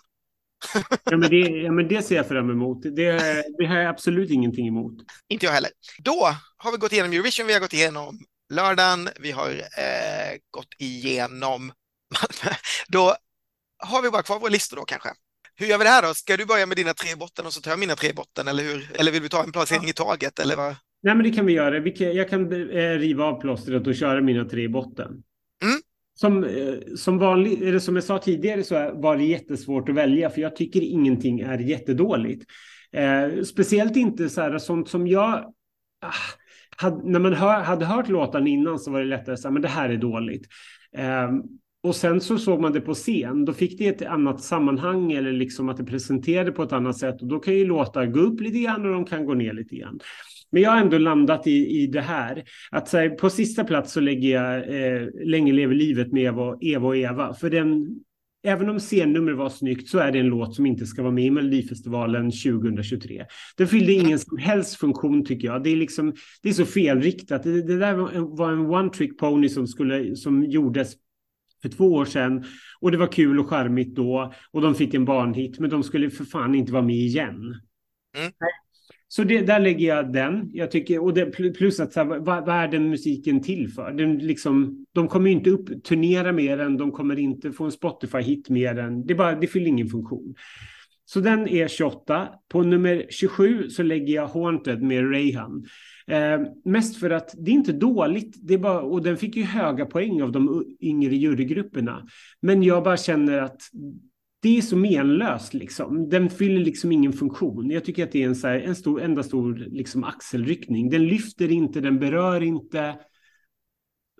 [1.03, 2.81] ja, men det, ja, men det ser jag fram emot.
[2.81, 3.11] Det,
[3.57, 4.93] det har jag absolut ingenting emot.
[5.29, 5.71] Inte jag heller.
[6.03, 8.19] Då har vi gått igenom Eurovision, vi har gått igenom
[8.53, 11.71] lördagen, vi har eh, gått igenom
[12.87, 13.15] Då
[13.79, 15.09] har vi bara kvar vår lista då kanske.
[15.55, 16.13] Hur gör vi det här då?
[16.13, 18.63] Ska du börja med dina tre botten och så tar jag mina tre botten eller
[18.63, 18.91] hur?
[18.93, 20.75] Eller vill vi ta en placering i taget eller vad?
[21.03, 21.77] Nej, men det kan vi göra.
[22.13, 25.23] Jag kan eh, riva av plåstret och köra mina tre botten.
[26.19, 30.29] Som, eh, som, vanlig, eller som jag sa tidigare så var det jättesvårt att välja
[30.29, 32.45] för jag tycker ingenting är jättedåligt.
[32.91, 35.53] Eh, speciellt inte så här, sånt som jag...
[36.01, 36.13] Ah,
[36.77, 39.61] hade, när man hör, hade hört låten innan så var det lättare att säga men
[39.61, 40.47] det här är dåligt.
[40.97, 41.29] Eh,
[41.83, 45.31] och sen så såg man det på scen, då fick det ett annat sammanhang eller
[45.31, 48.41] liksom att det presenterade på ett annat sätt och då kan ju låtar gå upp
[48.41, 49.99] lite grann och de kan gå ner lite grann.
[50.51, 52.43] Men jag har ändå landat i, i det här.
[52.71, 56.87] Att här, på sista plats så lägger jag eh, Länge lever livet med Eva, Eva
[56.87, 57.33] och Eva.
[57.33, 57.99] För den,
[58.43, 61.25] även om scennumret var snyggt så är det en låt som inte ska vara med
[61.25, 63.25] i Melodifestivalen 2023.
[63.57, 65.63] Den fyllde ingen som helst funktion tycker jag.
[65.63, 67.43] Det är, liksom, det är så felriktat.
[67.43, 67.93] Det, det där
[68.37, 70.95] var en one trick pony som, skulle, som gjordes
[71.61, 72.43] för två år sedan
[72.79, 76.09] och det var kul och charmigt då och de fick en barnhit men de skulle
[76.09, 77.35] för fan inte vara med igen.
[78.17, 78.31] Mm.
[79.11, 80.49] Så det, där lägger jag den.
[80.53, 81.25] Jag tycker, och det,
[81.57, 83.91] plus att så här, vad, vad är den musiken till för?
[83.91, 88.49] Den liksom, de kommer inte upp, turnera mer än, de kommer inte få en Spotify-hit
[88.49, 90.35] mer än, det, bara, det fyller ingen funktion.
[91.05, 92.27] Så den är 28.
[92.49, 95.65] På nummer 27 så lägger jag Haunted med Rayhan.
[96.07, 99.43] Eh, mest för att det är inte dåligt, det är bara, och den fick ju
[99.43, 102.07] höga poäng av de yngre jurygrupperna.
[102.41, 103.61] Men jag bara känner att
[104.41, 106.09] det är så menlöst liksom.
[106.09, 107.69] Den fyller liksom ingen funktion.
[107.69, 110.89] Jag tycker att det är en, så här, en stor, enda stor liksom axelryckning.
[110.89, 112.95] Den lyfter inte, den berör inte.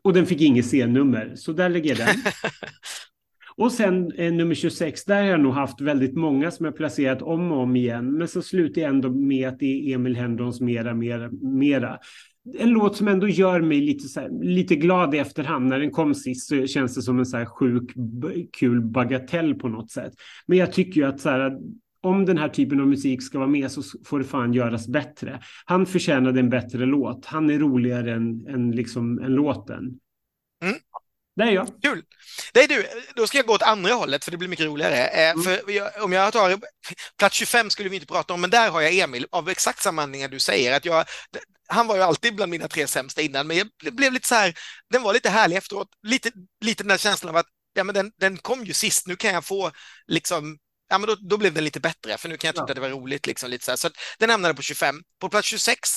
[0.04, 2.16] Och den fick inget C-nummer, så där lägger jag den.
[3.56, 7.22] och sen eh, nummer 26, där har jag nog haft väldigt många som jag placerat
[7.22, 8.14] om och om igen.
[8.14, 12.00] Men så slutar jag ändå med att det är Emil Henrons Mera, Mera, Mera
[12.58, 15.68] en låt som ändå gör mig lite, så här, lite glad i efterhand.
[15.68, 17.92] När den kom sist så känns det som en så här sjuk,
[18.52, 20.14] kul bagatell på något sätt.
[20.46, 21.58] Men jag tycker ju att så här,
[22.02, 25.40] om den här typen av musik ska vara med så får det fan göras bättre.
[25.66, 27.26] Han förtjänade en bättre låt.
[27.26, 30.00] Han är roligare än, än, liksom, än låten.
[30.64, 30.76] Mm.
[31.36, 31.68] Det är jag.
[31.82, 32.04] Kul.
[32.54, 32.86] Det är du.
[33.16, 35.08] Då ska jag gå åt andra hållet för det blir mycket roligare.
[35.08, 35.44] Eh, mm.
[35.44, 36.60] För jag, om jag tar
[37.18, 40.02] plats 25 skulle vi inte prata om, men där har jag Emil av exakt samma
[40.02, 40.78] anledningar du säger.
[40.78, 41.06] Att jag,
[41.70, 44.58] han var ju alltid bland mina tre sämsta innan, men jag blev lite så här,
[44.90, 45.88] den var lite härlig efteråt.
[46.08, 46.32] Lite,
[46.66, 49.34] lite den där känslan av att ja, men den, den kom ju sist, nu kan
[49.34, 49.72] jag få
[50.08, 50.58] liksom
[50.92, 52.72] Ja, men då, då blev den lite bättre, för nu kan jag tycka ja.
[52.72, 53.28] att det var roligt.
[53.28, 53.76] Liksom, lite så här.
[53.76, 53.90] så
[54.20, 54.96] den hamnade på 25.
[55.20, 55.90] På plats 26,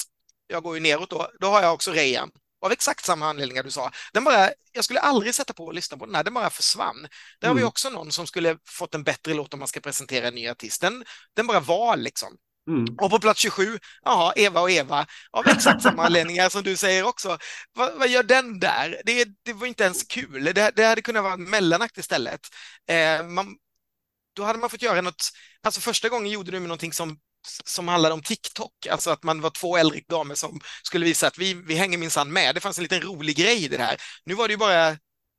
[0.47, 2.31] jag går ju neråt då, då har jag också Rejan.
[2.65, 3.91] Av exakt samma anledningar du sa.
[4.13, 7.03] Den bara, jag skulle aldrig sätta på och lyssna på den här, den bara försvann.
[7.41, 7.49] Där mm.
[7.49, 7.69] har vi mm.
[7.69, 10.81] också någon som skulle fått en bättre låt om man ska presentera en ny artist.
[10.81, 11.05] Den,
[11.37, 12.37] den bara var liksom.
[12.69, 12.95] Mm.
[13.01, 17.05] Och på plats 27, ja, Eva och Eva, av exakt samma anledningar som du säger
[17.05, 17.39] också.
[17.73, 19.03] Vad, vad gör den där?
[19.05, 20.45] Det, det, var inte ens kul.
[20.45, 22.41] Det, det hade kunnat vara en mellanakt istället.
[22.89, 23.57] Eh, man,
[24.37, 25.31] då hade man fått göra något,
[25.63, 27.19] alltså första gången gjorde du någonting som
[27.65, 31.39] som handlade om TikTok, alltså att man var två äldre damer som skulle visa att
[31.39, 32.55] vi, vi hänger minsann med.
[32.55, 33.97] Det fanns en liten rolig grej i det här.
[34.25, 34.89] Nu var det ju bara,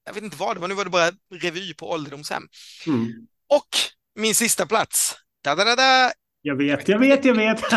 [0.06, 2.48] jag vet inte vad det var, nu var det bara revy på ålderdomshem.
[2.88, 3.28] Mm.
[3.50, 3.70] Och
[4.16, 6.12] min sista plats, da, da, da, da,
[6.46, 7.64] jag vet, jag vet, jag vet.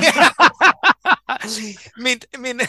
[1.97, 2.61] min, min...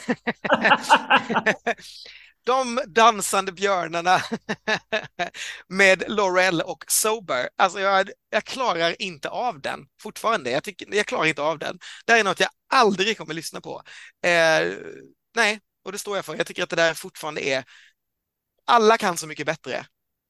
[2.45, 4.21] De dansande björnarna
[5.67, 7.49] med Laurel och Sober.
[7.55, 10.51] Alltså jag, jag klarar inte av den fortfarande.
[10.51, 11.79] Jag, tycker, jag klarar inte av den.
[12.05, 13.81] Det här är något jag aldrig kommer lyssna på.
[14.25, 14.73] Eh,
[15.35, 16.35] nej, och det står jag för.
[16.35, 17.63] Jag tycker att det där fortfarande är...
[18.65, 19.85] Alla kan så mycket bättre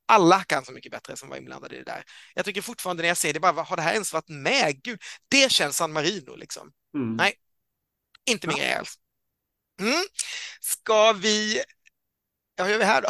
[0.07, 2.03] alla kan så mycket bättre som var inblandade i det där.
[2.33, 4.83] Jag tycker fortfarande när jag ser det, bara, har det här ens varit med?
[4.83, 4.99] Gud,
[5.29, 6.71] det känns San Marino liksom.
[6.95, 7.15] Mm.
[7.15, 7.33] Nej,
[8.29, 8.95] inte min grej alls.
[9.81, 10.03] Mm.
[10.61, 11.63] Ska vi
[12.59, 13.09] Ja, hur gör vi här då?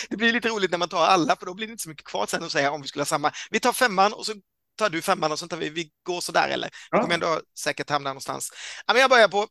[0.10, 2.04] det blir lite roligt när man tar alla, för då blir det inte så mycket
[2.06, 3.32] kvar sen att säga om vi skulle ha samma.
[3.50, 4.32] Vi tar femman och så
[4.76, 6.70] tar du femman och så tar vi, vi går så där eller?
[6.90, 8.52] Vi kommer ändå säkert hamna någonstans.
[8.86, 9.48] Ja, men jag börjar på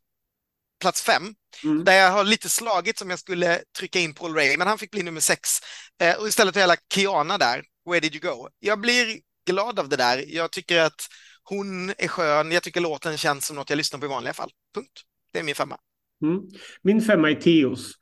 [0.80, 1.84] plats fem, mm.
[1.84, 4.90] där jag har lite slagit som jag skulle trycka in Paul Ray, men han fick
[4.90, 5.48] bli nummer sex.
[6.02, 8.48] Eh, och istället har jag lagt Kiana där, Where did you go?
[8.58, 10.24] Jag blir glad av det där.
[10.28, 11.08] Jag tycker att
[11.42, 12.52] hon är skön.
[12.52, 14.50] Jag tycker låten känns som något jag lyssnar på i vanliga fall.
[14.74, 15.02] Punkt.
[15.32, 15.76] Det är min femma.
[16.22, 16.40] Mm.
[16.82, 17.92] Min femma är Teos.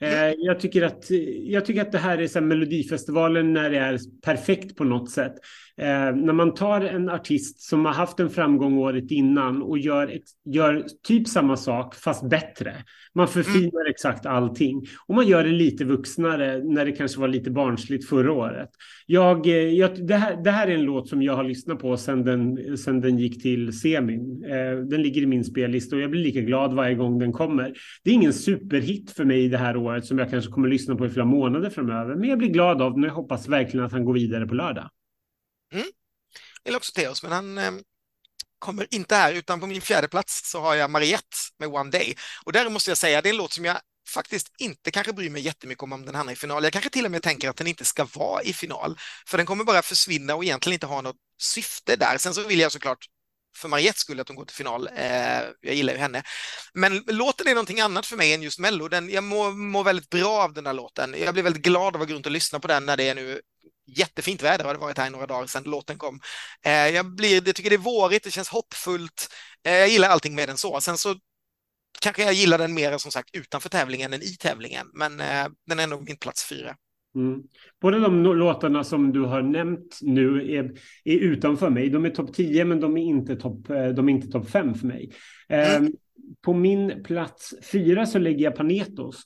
[0.00, 1.04] Eh, jag, tycker att,
[1.44, 5.10] jag tycker att det här är så här Melodifestivalen när det är perfekt på något
[5.10, 5.34] sätt.
[5.76, 10.08] Eh, när man tar en artist som har haft en framgång året innan och gör,
[10.08, 12.74] ett, gör typ samma sak fast bättre.
[13.14, 13.90] Man förfinar mm.
[13.90, 18.32] exakt allting och man gör det lite vuxnare när det kanske var lite barnsligt förra
[18.32, 18.68] året.
[19.06, 21.96] Jag, eh, jag, det, här, det här är en låt som jag har lyssnat på
[21.96, 24.44] sedan den, sedan den gick till semin.
[24.44, 27.74] Eh, den ligger i min spellista och jag blir lika glad varje gång den kommer.
[28.04, 31.06] Det är ingen superhit för mig det här året som jag kanske kommer lyssna på
[31.06, 33.92] i flera månader framöver, men jag blir glad av den och jag hoppas verkligen att
[33.92, 34.88] han går vidare på lördag.
[35.72, 35.86] Mm.
[36.62, 37.72] Jag också Theos, men han, eh,
[38.62, 42.16] kommer inte här, utan på min fjärde plats så har jag Mariette med One Day.
[42.44, 45.30] Och där måste jag säga, det är en låt som jag faktiskt inte kanske bryr
[45.30, 46.64] mig jättemycket om om den hamnar i final.
[46.64, 49.46] Jag kanske till och med tänker att den inte ska vara i final, för den
[49.46, 52.18] kommer bara försvinna och egentligen inte ha något syfte där.
[52.18, 53.06] Sen så vill jag såklart
[53.56, 54.88] för Mariettes skull att hon går till final.
[54.96, 56.22] Eh, jag gillar ju henne.
[56.74, 58.88] Men låten är någonting annat för mig än just Mello.
[58.88, 61.14] Den, jag mår, mår väldigt bra av den här låten.
[61.18, 63.14] Jag blir väldigt glad av att gå runt och lyssna på den när det är
[63.14, 63.40] nu
[63.86, 66.20] jättefint väder har det varit här i några dagar sedan låten kom.
[66.64, 69.28] Eh, jag, blir, jag tycker det är vårigt, det känns hoppfullt.
[69.66, 70.80] Eh, jag gillar allting med den så.
[70.80, 71.14] Sen så
[72.00, 75.78] kanske jag gillar den mer som sagt utanför tävlingen än i tävlingen, men eh, den
[75.78, 76.76] är nog min plats fyra.
[77.14, 77.42] Mm.
[77.80, 80.72] Båda de låtarna som du har nämnt nu är,
[81.04, 81.90] är utanför mig.
[81.90, 83.66] De är topp 10 men de är inte topp
[83.96, 85.12] top, top 5 för mig.
[85.48, 85.84] Mm.
[85.84, 85.90] Eh,
[86.44, 89.22] på min plats fyra så lägger jag Panetos.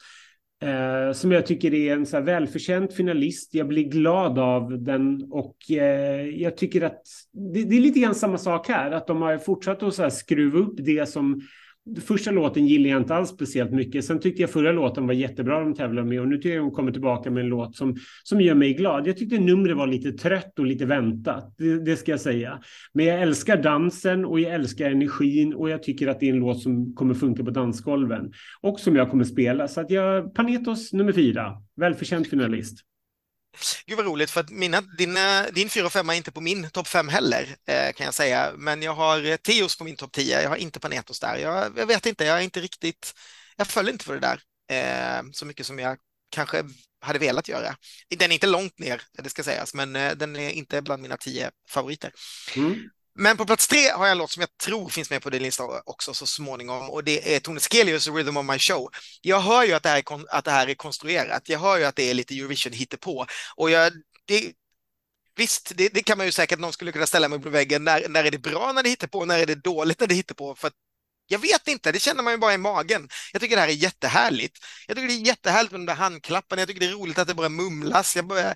[0.62, 3.54] Eh, som jag tycker är en så här välförtjänt finalist.
[3.54, 7.02] Jag blir glad av den och eh, jag tycker att
[7.32, 8.90] det, det, är lite grann samma sak här.
[8.90, 11.40] Att de har fortsatt att så här skruva upp det som
[12.06, 14.04] Första låten gillar jag inte alls speciellt mycket.
[14.04, 16.70] Sen tyckte jag förra låten var jättebra de tävlade med och nu tycker jag hon
[16.70, 19.06] kommer tillbaka med en låt som, som gör mig glad.
[19.06, 22.60] Jag tyckte numret var lite trött och lite väntat, det, det, ska jag säga.
[22.92, 26.38] Men jag älskar dansen och jag älskar energin och jag tycker att det är en
[26.38, 29.68] låt som kommer funka på dansgolven och som jag kommer spela.
[29.68, 32.82] Så att jag, Panetos nummer fyra, välförtjänt finalist.
[33.86, 36.70] Gud vad roligt, för att mina, dina, din 4 och 5 är inte på min
[36.70, 38.52] topp 5 heller, eh, kan jag säga.
[38.56, 41.36] Men jag har eh, Teos på min topp 10, jag har inte Panetos där.
[41.36, 43.14] Jag, jag, vet inte, jag är inte riktigt,
[43.56, 44.40] jag följer inte för det där
[44.70, 45.98] eh, så mycket som jag
[46.30, 46.64] kanske
[47.00, 47.76] hade velat göra.
[48.16, 51.16] Den är inte långt ner, det ska sägas, men eh, den är inte bland mina
[51.16, 52.12] tio favoriter.
[52.56, 52.90] Mm.
[53.18, 55.42] Men på plats tre har jag en låt som jag tror finns med på din
[55.42, 58.90] lista också så småningom och det är Tone Skelius Rhythm of My Show.
[59.20, 61.48] Jag hör ju att det, här är, att det här är konstruerat.
[61.48, 63.92] Jag hör ju att det är lite Eurovision hittepå och jag,
[64.24, 64.52] det,
[65.36, 67.84] Visst, det, det, kan man ju säkert, någon skulle kunna ställa mig på väggen.
[67.84, 69.24] När, när är det bra när det hittar på?
[69.24, 70.54] När är det dåligt när det hittar på?
[70.54, 70.70] För
[71.26, 73.08] jag vet inte, det känner man ju bara i magen.
[73.32, 74.58] Jag tycker det här är jättehärligt.
[74.86, 76.62] Jag tycker det är jättehärligt med de där handklapparna.
[76.62, 78.16] Jag tycker det är roligt att det bara mumlas.
[78.16, 78.54] Jag börjar,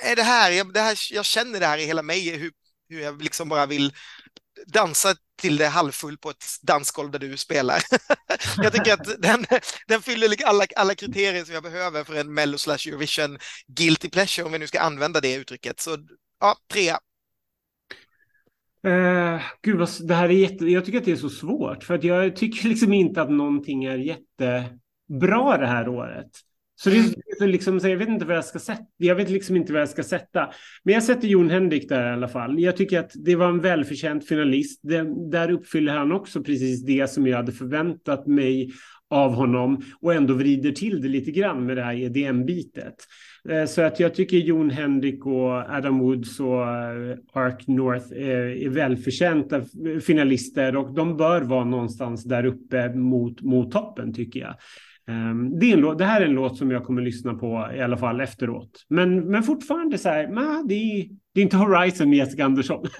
[0.00, 2.52] är det här, jag, det här, jag känner det här i hela mig, hur
[2.88, 3.92] hur jag liksom bara vill
[4.66, 7.82] dansa till det halvfull på ett dansgolv där du spelar.
[8.62, 9.46] jag tycker att den,
[9.86, 14.08] den fyller liksom alla, alla kriterier som jag behöver för en Mello slash Eurovision guilty
[14.08, 15.80] pleasure, om vi nu ska använda det uttrycket.
[15.80, 15.96] Så
[16.40, 16.98] ja, trea.
[18.86, 21.94] Uh, gud, vad, det här är jätte, jag tycker att det är så svårt, för
[21.94, 26.30] att jag tycker liksom inte att någonting är jättebra det här året.
[26.78, 26.96] Så det
[27.40, 28.84] är liksom, så jag vet inte vad jag ska sätta.
[28.96, 30.50] Jag vet liksom inte vad jag ska sätta.
[30.84, 32.60] Men jag sätter Jon Henrik där i alla fall.
[32.60, 34.80] Jag tycker att det var en välförtjänt finalist.
[34.82, 38.70] Det, där uppfyller han också precis det som jag hade förväntat mig
[39.10, 42.94] av honom och ändå vrider till det lite grann med det här EDM-bitet.
[43.48, 48.64] Eh, så att jag tycker Jon Henrik och Adam Woods och eh, Ark North eh,
[48.64, 49.62] är välförtjänta
[50.06, 54.54] finalister och de bör vara någonstans där uppe mot, mot toppen tycker jag.
[55.08, 57.96] Um, det, låt, det, här är en låt som jag kommer lyssna på i alla
[57.96, 58.84] fall efteråt.
[58.88, 62.86] Men, men fortfarande så här, nah, det, är, det är inte Horizon med Jessica Andersson.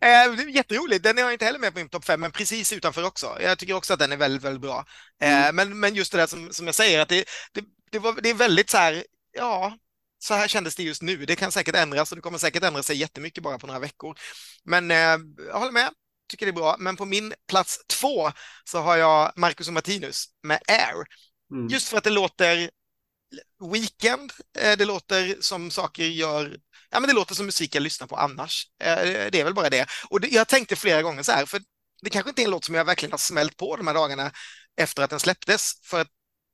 [0.00, 3.06] Eh, jätteroligt, den är jag inte heller med på min topp 5, men precis utanför
[3.06, 3.36] också.
[3.40, 4.84] Jag tycker också att den är väldigt, väldigt bra.
[5.22, 5.56] Eh, mm.
[5.56, 8.30] men, men just det där som, som jag säger, att det, det, det, var, det
[8.30, 9.76] är väldigt så här, ja,
[10.18, 11.16] så här kändes det just nu.
[11.16, 14.18] Det kan säkert ändras och det kommer säkert ändra sig jättemycket bara på några veckor.
[14.64, 14.96] Men eh,
[15.48, 15.90] jag håller med,
[16.28, 16.76] tycker det är bra.
[16.78, 18.32] Men på min plats två
[18.64, 21.04] så har jag Marcus och Martinus med Air.
[21.52, 21.68] Mm.
[21.68, 22.70] Just för att det låter
[23.72, 26.56] Weekend, eh, det låter som saker gör,
[26.90, 28.66] ja men det låter som musik jag lyssnar på annars.
[28.82, 29.86] Eh, det är väl bara det.
[30.08, 31.60] Och jag tänkte flera gånger så här, för
[32.02, 34.30] det kanske inte är en låt som jag verkligen har smält på de här dagarna
[34.76, 36.08] efter att den släpptes, för att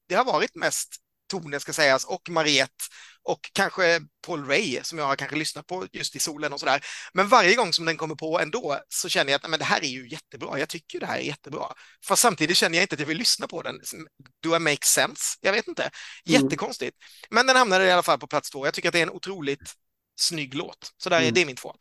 [0.09, 0.97] det har varit mest
[1.31, 2.85] Tone ska sägas och Mariette
[3.25, 6.85] och kanske Paul Ray som jag har kanske lyssnat på just i solen och sådär.
[7.13, 9.85] Men varje gång som den kommer på ändå så känner jag att men det här
[9.85, 10.59] är ju jättebra.
[10.59, 11.73] Jag tycker det här är jättebra.
[12.05, 13.81] Fast samtidigt känner jag inte att jag vill lyssna på den.
[14.43, 15.39] Do I make sense?
[15.41, 15.83] Jag vet inte.
[15.83, 15.93] Mm.
[16.25, 16.97] Jättekonstigt.
[16.97, 17.35] Mm.
[17.35, 18.67] Men den hamnade i alla fall på plats två.
[18.67, 19.75] Jag tycker att det är en otroligt
[20.21, 20.93] snygg låt.
[20.97, 21.35] Så där, mm.
[21.35, 21.75] det är min två.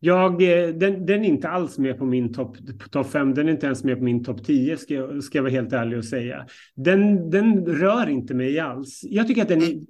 [0.00, 2.56] Jag, eh, den, den, är inte alls med på min topp
[2.90, 3.34] top 5.
[3.34, 5.72] Den är inte ens med på min topp 10 ska jag, ska jag vara helt
[5.72, 6.46] ärlig och säga.
[6.74, 9.00] Den, den rör inte mig alls.
[9.02, 9.80] Jag tycker att den är,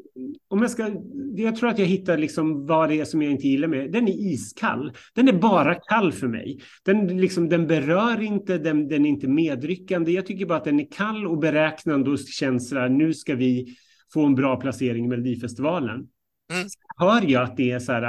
[0.48, 0.90] om jag ska,
[1.36, 4.08] jag tror att jag hittar liksom vad det är som jag inte gillar med den.
[4.08, 4.92] är iskall.
[5.14, 6.60] Den är bara kall för mig.
[6.84, 10.12] Den, liksom, den berör inte, den, den är inte medryckande.
[10.12, 13.76] Jag tycker bara att den är kall och beräknande och känns sådär, nu ska vi
[14.12, 16.06] få en bra placering i Melodifestivalen.
[16.52, 16.68] Mm.
[16.96, 18.02] Hör jag att det är så här,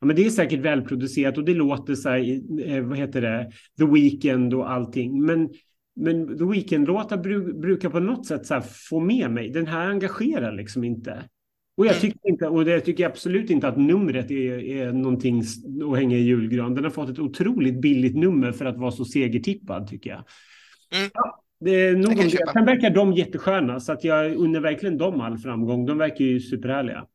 [0.00, 3.50] ja men det är säkert välproducerat och det låter så här, eh, vad heter det,
[3.78, 5.22] The Weeknd och allting.
[5.22, 5.50] Men,
[5.96, 9.50] men The Weeknd-låtar bru, brukar på något sätt så få med mig.
[9.50, 11.24] Den här engagerar liksom inte.
[11.76, 12.00] Och jag, mm.
[12.00, 15.42] tycker inte, och jag tycker absolut inte att numret är, är någonting
[15.92, 16.74] att hänga i julgran.
[16.74, 20.24] Den har fått ett otroligt billigt nummer för att vara så segertippad tycker jag.
[20.94, 21.10] Mm.
[21.14, 22.30] Ja, det är nog.
[22.52, 25.86] Sen verkar de jättesköna så att jag unnar verkligen dem all framgång.
[25.86, 27.06] De verkar ju superhärliga.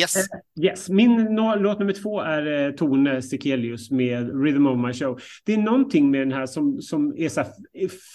[0.00, 0.16] Yes.
[0.16, 0.88] Uh, yes.
[0.88, 5.20] Min no låt nummer två är uh, Tone Sekelius med Rhythm of My Show.
[5.44, 7.44] Det är någonting med den här som, som är så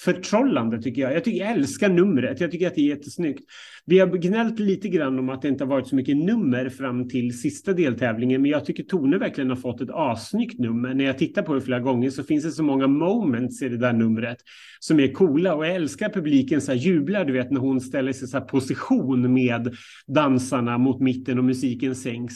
[0.03, 1.14] förtrollande tycker jag.
[1.14, 2.39] Jag, tycker, jag älskar numret.
[2.41, 3.43] Jag tycker att det är jättesnyggt.
[3.86, 7.10] Vi har gnällt lite grann om att det inte har varit så mycket nummer fram
[7.10, 10.93] till sista deltävlingen, men jag tycker Tone verkligen har fått ett assnyggt nummer.
[10.93, 13.78] När jag tittar på det flera gånger så finns det så många moments i det
[13.78, 14.38] där numret
[14.80, 18.14] som är coola och jag älskar publiken så här jublar, du vet, när hon ställer
[18.14, 19.76] sig så här position med
[20.08, 22.35] dansarna mot mitten och musiken sänks.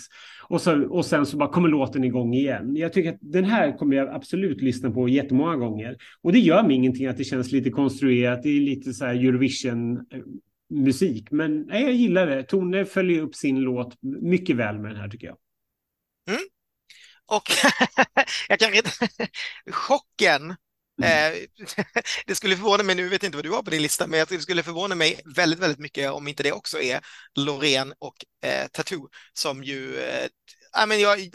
[0.49, 2.76] Och, så, och sen så bara kommer låten igång igen.
[2.76, 5.97] Jag tycker att den här kommer jag absolut lyssna på jättemånga gånger.
[6.22, 8.43] Och det gör mig ingenting att det känns lite konstruerat.
[8.43, 10.22] Det är lite så här Eurovision eh,
[10.70, 11.32] musik.
[11.32, 12.43] Men nej, jag gillar det.
[12.43, 15.38] Tone följer upp sin låt mycket väl med den här tycker jag.
[16.30, 16.41] Mm.
[17.26, 17.43] Och
[18.49, 18.89] jag kan inte...
[19.72, 20.55] Chocken
[21.04, 21.34] Mm.
[21.34, 21.66] Eh,
[22.26, 24.26] det skulle förvåna mig, nu vet jag inte vad du har på din lista, men
[24.30, 27.02] det skulle förvåna mig väldigt, väldigt mycket om inte det också är
[27.36, 30.28] Loreen och eh, Tattoo som ju, eh,
[30.88, 31.30] men jag,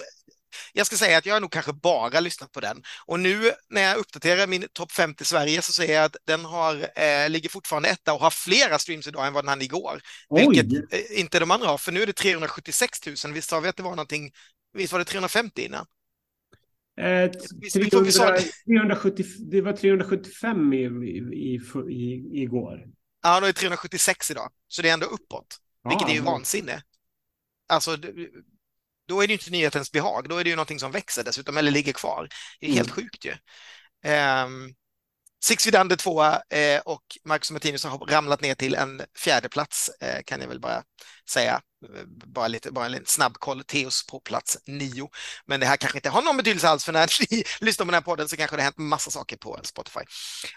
[0.72, 2.82] jag ska säga att jag har nog kanske bara lyssnat på den.
[3.06, 6.74] Och nu när jag uppdaterar min topp 50 Sverige så ser jag att den har,
[6.96, 10.00] eh, ligger fortfarande etta och har flera streams idag än vad den hade igår.
[10.28, 10.46] Oj.
[10.48, 13.32] Vilket eh, inte de andra har, för nu är det 376 000.
[13.32, 14.32] Visst sa vi att det var någonting,
[14.72, 15.86] visst var det 350 innan?
[16.96, 17.30] Eh,
[17.72, 18.10] 300,
[18.66, 22.84] 370, det var 375 i, i, i, igår.
[23.22, 25.56] Ja, då är det 376 idag, så det är ändå uppåt,
[25.88, 26.82] vilket ah, är ju vansinne.
[27.68, 27.96] Alltså,
[29.08, 31.70] då är det inte nyhetens behag, då är det ju någonting som växer dessutom, eller
[31.70, 32.28] ligger kvar.
[32.60, 32.96] Det är helt mm.
[32.96, 33.30] sjukt ju.
[34.10, 34.74] Um,
[35.44, 40.22] Six Vidander tvåa eh, och Marcus Martinus har ramlat ner till en fjärde plats eh,
[40.26, 40.82] kan jag väl bara
[41.30, 41.60] säga.
[42.26, 43.64] Bara, lite, bara en snabb koll.
[43.64, 45.08] Teos på plats nio.
[45.46, 47.94] Men det här kanske inte har någon betydelse alls för när ni lyssnar på den
[47.94, 50.00] här podden så kanske det har hänt massa saker på Spotify.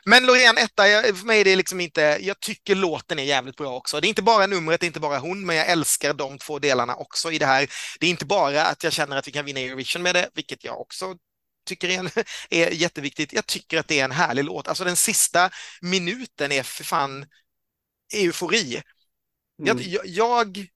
[0.06, 3.76] Men Loreen etta, för mig är det liksom inte, jag tycker låten är jävligt bra
[3.76, 4.02] också.
[4.02, 6.60] Det är inte bara numret, det är inte bara hon, men jag älskar de två
[6.60, 7.68] delarna också i det här.
[8.00, 10.64] Det är inte bara att jag känner att vi kan vinna Eurovision med det, vilket
[10.64, 11.16] jag också
[11.68, 12.12] tycker är,
[12.50, 13.34] är jätteviktigt.
[13.34, 14.68] Jag tycker att det är en härlig låt.
[14.68, 15.50] Alltså den sista
[15.82, 17.26] minuten är för fan
[18.14, 18.82] eufori.
[19.62, 19.80] Mm.
[19.82, 20.68] Jag, jag,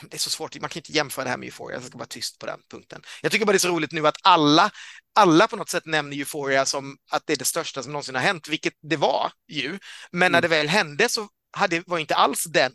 [0.00, 2.06] det är så svårt, man kan inte jämföra det här med Euphoria, jag ska vara
[2.06, 3.02] tyst på den punkten.
[3.22, 4.70] Jag tycker bara det är så roligt nu att alla,
[5.14, 8.22] alla på något sätt nämner Euphoria som att det är det största som någonsin har
[8.22, 9.78] hänt, vilket det var ju.
[10.10, 10.32] Men mm.
[10.32, 12.72] när det väl hände så hade, var inte alls den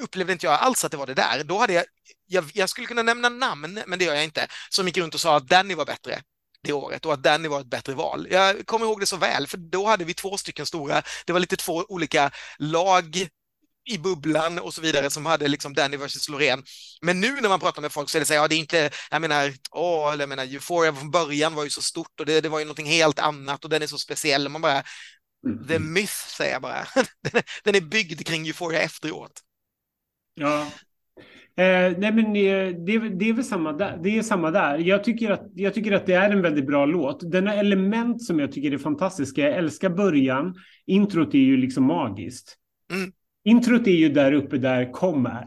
[0.00, 1.44] upplevde inte jag alls att det var det där.
[1.44, 1.84] Då hade jag,
[2.26, 5.20] jag, jag skulle kunna nämna namn, men det gör jag inte, som gick runt och
[5.20, 6.22] sa att Danny var bättre
[6.62, 8.26] det året och att Danny var ett bättre val.
[8.30, 11.40] Jag kommer ihåg det så väl, för då hade vi två stycken stora, det var
[11.40, 13.28] lite två olika lag
[13.84, 16.62] i bubblan och så vidare som hade liksom Danny versus Loreen.
[17.00, 18.58] Men nu när man pratar med folk så är det så här, ja det är
[18.58, 22.40] inte, jag menar, åh, jag menar, Euphoria från början var ju så stort och det,
[22.40, 24.48] det var ju någonting helt annat och den är så speciell.
[24.48, 24.82] Man bara,
[25.46, 25.68] mm.
[25.68, 29.32] the myth säger jag bara, den är, den är byggd kring Euphoria efteråt.
[30.34, 30.66] Ja.
[31.56, 34.00] Eh, nej men eh, det, det, är väl samma där.
[34.02, 34.78] Det är samma där.
[34.78, 37.30] Jag tycker, att, jag tycker att det är en väldigt bra låt.
[37.32, 39.40] Den har element som jag tycker är fantastiska.
[39.40, 40.54] Jag älskar början.
[40.86, 42.56] Introt är ju liksom magiskt.
[42.92, 43.12] Mm.
[43.44, 45.46] Introt är ju där uppe där kom är.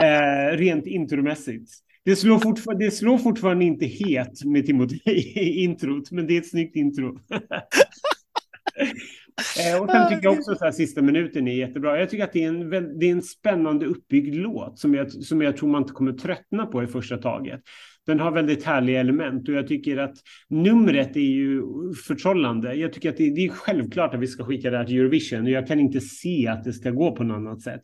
[0.52, 1.70] eh, rent intromässigt.
[2.04, 6.40] Det slår, fortfarande, det slår fortfarande inte het med Timothy i introt, men det är
[6.40, 7.18] ett snyggt intro.
[9.36, 11.98] Eh, och sen tycker jag också att sista minuten är jättebra.
[11.98, 15.42] Jag tycker att det är en, det är en spännande uppbyggd låt som jag, som
[15.42, 17.60] jag tror man inte kommer tröttna på i första taget.
[18.06, 20.16] Den har väldigt härliga element och jag tycker att
[20.48, 21.62] numret är ju
[22.06, 22.74] förtrollande.
[22.74, 25.42] Jag tycker att det, det är självklart att vi ska skicka det här till Eurovision
[25.42, 27.82] och jag kan inte se att det ska gå på något annat sätt.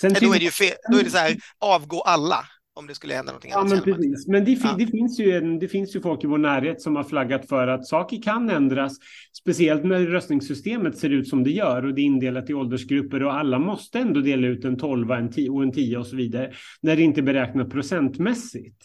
[0.00, 2.44] Sen då är det ju fel, då är det så här, avgå alla
[2.78, 3.50] om det skulle hända någonting.
[3.50, 4.26] Ja, men precis.
[4.28, 4.74] Men det, ja.
[4.78, 7.68] det, finns ju en, det finns ju folk i vår närhet som har flaggat för
[7.68, 8.96] att saker kan ändras,
[9.40, 13.34] speciellt när röstningssystemet ser ut som det gör och det är indelat i åldersgrupper och
[13.34, 16.52] alla måste ändå dela ut en 12 en 10 och en 10 och så vidare,
[16.80, 18.84] när det inte beräknas procentmässigt.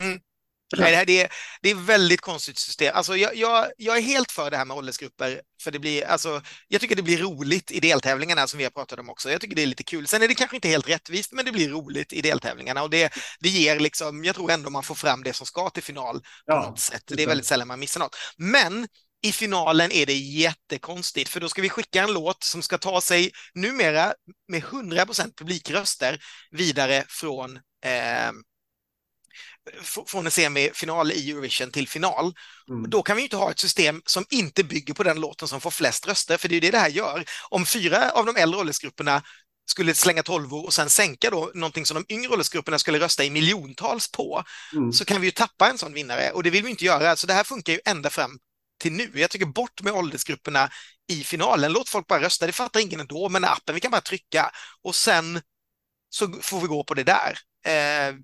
[0.00, 0.18] Mm.
[0.82, 1.28] Nej, det, är,
[1.62, 2.92] det är väldigt konstigt system.
[2.94, 6.42] Alltså, jag, jag, jag är helt för det här med åldersgrupper, för det blir, alltså,
[6.68, 9.30] jag tycker det blir roligt i deltävlingarna som vi har pratat om också.
[9.30, 10.06] Jag tycker det är lite kul.
[10.06, 13.12] Sen är det kanske inte helt rättvist, men det blir roligt i deltävlingarna och det,
[13.40, 16.24] det ger liksom, jag tror ändå man får fram det som ska till final på
[16.46, 17.02] ja, något sätt.
[17.06, 18.16] Det är väldigt sällan man missar något.
[18.36, 18.86] Men
[19.24, 23.00] i finalen är det jättekonstigt, för då ska vi skicka en låt som ska ta
[23.00, 24.14] sig numera
[24.48, 26.18] med 100% publikröster
[26.50, 28.32] vidare från eh,
[30.06, 32.34] från en semifinal i Eurovision till final.
[32.68, 32.90] Mm.
[32.90, 35.70] Då kan vi inte ha ett system som inte bygger på den låten som får
[35.70, 37.24] flest röster, för det är det det här gör.
[37.48, 39.22] Om fyra av de äldre åldersgrupperna
[39.66, 43.30] skulle slänga tolvor och sen sänka då någonting som de yngre åldersgrupperna skulle rösta i
[43.30, 44.92] miljontals på, mm.
[44.92, 47.16] så kan vi ju tappa en sån vinnare och det vill vi inte göra.
[47.16, 48.38] Så det här funkar ju ända fram
[48.80, 49.10] till nu.
[49.14, 50.70] Jag tycker bort med åldersgrupperna
[51.08, 51.72] i finalen.
[51.72, 54.50] Låt folk bara rösta, det fattar ingen ändå, men appen, vi kan bara trycka
[54.82, 55.40] och sen
[56.10, 57.38] så får vi gå på det där.
[57.66, 58.14] Eh,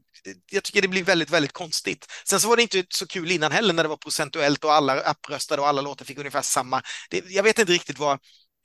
[0.50, 2.06] jag tycker det blir väldigt, väldigt konstigt.
[2.24, 5.00] Sen så var det inte så kul innan heller när det var procentuellt och alla
[5.00, 6.82] appröstade och alla låtar fick ungefär samma.
[7.10, 8.18] Det, jag vet inte riktigt vad,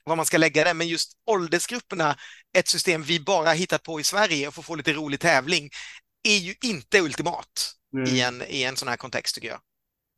[0.04, 2.16] vad man ska lägga det, men just åldersgrupperna,
[2.58, 5.70] ett system vi bara hittat på i Sverige och får få lite rolig tävling,
[6.28, 8.14] är ju inte ultimat mm.
[8.14, 9.60] i, en, i en sån här kontext tycker jag.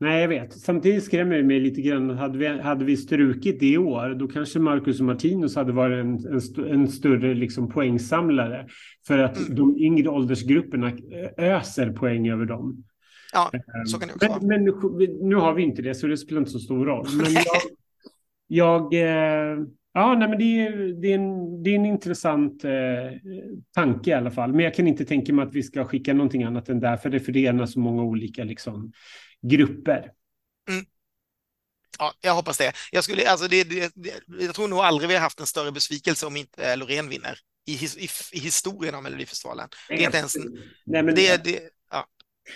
[0.00, 0.52] Nej, jag vet.
[0.52, 2.10] Samtidigt skrämmer det mig lite grann.
[2.10, 6.04] Hade vi, hade vi strukit det i år, då kanske Marcus och Martinus hade varit
[6.04, 8.66] en, en, en större liksom poängsamlare.
[9.06, 9.54] För att mm.
[9.54, 10.92] de yngre åldersgrupperna
[11.36, 12.84] öser poäng över dem.
[13.32, 13.50] Ja,
[13.86, 14.92] så kan det också men, vara.
[14.92, 17.06] Men nu har vi inte det, så det spelar inte så stor roll.
[17.22, 17.44] Men jag,
[18.90, 19.58] jag eh,
[19.94, 22.70] ja, nej, men det är, det är, en, det är en intressant eh,
[23.74, 24.52] tanke i alla fall.
[24.52, 27.10] Men jag kan inte tänka mig att vi ska skicka någonting annat än där, för
[27.10, 28.92] det förenar så många olika liksom,
[29.42, 30.12] grupper.
[30.68, 30.84] Mm.
[31.98, 32.72] Ja, jag hoppas det.
[32.92, 33.92] Jag, skulle, alltså det, det,
[34.40, 37.72] jag tror nog aldrig vi har haft en större besvikelse om inte Loreen vinner i,
[37.72, 39.68] i, i historien av Melodifestivalen.
[39.88, 40.36] Det är inte ens...
[40.86, 41.60] Nej, men det, det,
[41.90, 42.06] ja.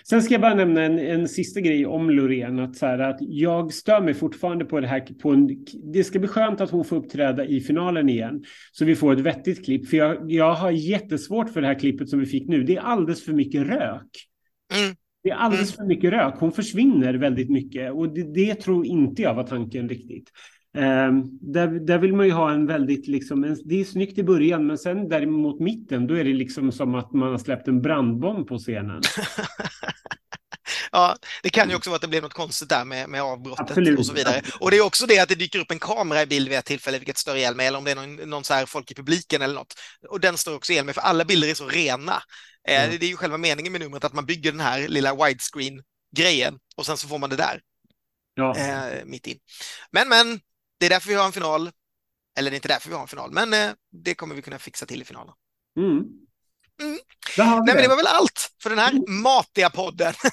[0.09, 2.59] Sen ska jag bara nämna en, en sista grej om Loreen.
[2.59, 5.01] Att, så här, att jag stör mig fortfarande på det här.
[5.01, 8.45] På en, det ska bli skönt att hon får uppträda i finalen igen.
[8.73, 9.89] Så vi får ett vettigt klipp.
[9.89, 12.65] För jag, jag har jättesvårt för det här klippet som vi fick nu.
[12.65, 14.29] Det är alldeles för mycket rök.
[14.75, 14.97] Mm.
[15.23, 15.77] Det är alldeles mm.
[15.77, 16.35] för mycket rök.
[16.39, 20.31] Hon försvinner väldigt mycket och det, det tror inte jag var tanken riktigt.
[20.77, 24.23] Um, där, där vill man ju ha en väldigt, liksom, en, det är snyggt i
[24.23, 27.83] början, men sen däremot mitten, då är det liksom som att man har släppt en
[27.83, 29.03] brandbomb på scenen.
[30.93, 33.71] ja, det kan ju också vara att det blev något konstigt där med, med avbrottet
[33.71, 33.99] Absolut.
[33.99, 34.43] och så vidare.
[34.61, 36.65] Och det är också det att det dyker upp en kamera i bild vid ett
[36.65, 38.95] tillfälle, vilket stör ihjäl mig, eller om det är någon, någon så här folk i
[38.95, 39.75] publiken eller något.
[40.09, 42.23] Och den står också ihjäl mig, för alla bilder är så rena.
[42.69, 42.99] Mm.
[42.99, 46.87] Det är ju själva meningen med numret, att man bygger den här lilla widescreen-grejen och
[46.87, 47.61] sen så får man det där.
[48.35, 48.57] Ja.
[48.57, 49.39] Eh, mitt i.
[49.91, 50.41] Men, men,
[50.79, 51.71] det är därför vi har en final.
[52.39, 54.59] Eller det är inte därför vi har en final, men eh, det kommer vi kunna
[54.59, 55.35] fixa till i finalen.
[55.79, 56.05] Mm.
[56.81, 56.99] Mm.
[57.39, 59.23] Nej, men det var väl allt för den här mm.
[59.23, 60.15] matiga podden.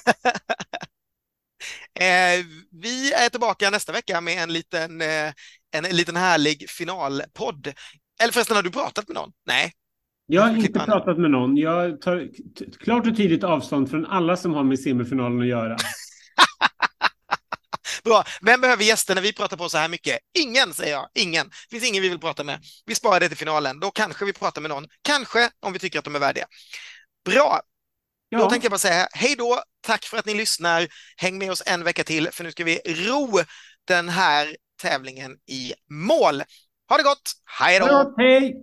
[1.94, 5.32] eh, vi är tillbaka nästa vecka med en liten, eh,
[5.70, 7.72] en liten härlig finalpodd.
[8.22, 9.32] Eller förresten, har du pratat med någon?
[9.46, 9.72] Nej,
[10.30, 11.56] jag har inte pratat med någon.
[11.56, 12.28] Jag tar
[12.80, 15.76] klart och tydligt avstånd från alla som har med semifinalen att göra.
[18.04, 18.24] Bra.
[18.42, 20.18] Vem behöver gäster när vi pratar på så här mycket?
[20.38, 21.08] Ingen, säger jag.
[21.14, 21.46] Ingen.
[21.46, 22.60] Det finns ingen vi vill prata med.
[22.86, 23.80] Vi sparar det till finalen.
[23.80, 24.86] Då kanske vi pratar med någon.
[25.02, 26.46] Kanske om vi tycker att de är värdiga.
[27.24, 27.60] Bra.
[28.28, 28.38] Ja.
[28.38, 29.62] Då tänker jag bara säga hej då.
[29.80, 30.86] Tack för att ni lyssnar.
[31.16, 33.40] Häng med oss en vecka till, för nu ska vi ro
[33.84, 36.42] den här tävlingen i mål.
[36.88, 37.32] Ha det gott.
[37.44, 38.14] Hej då.
[38.16, 38.54] Hej.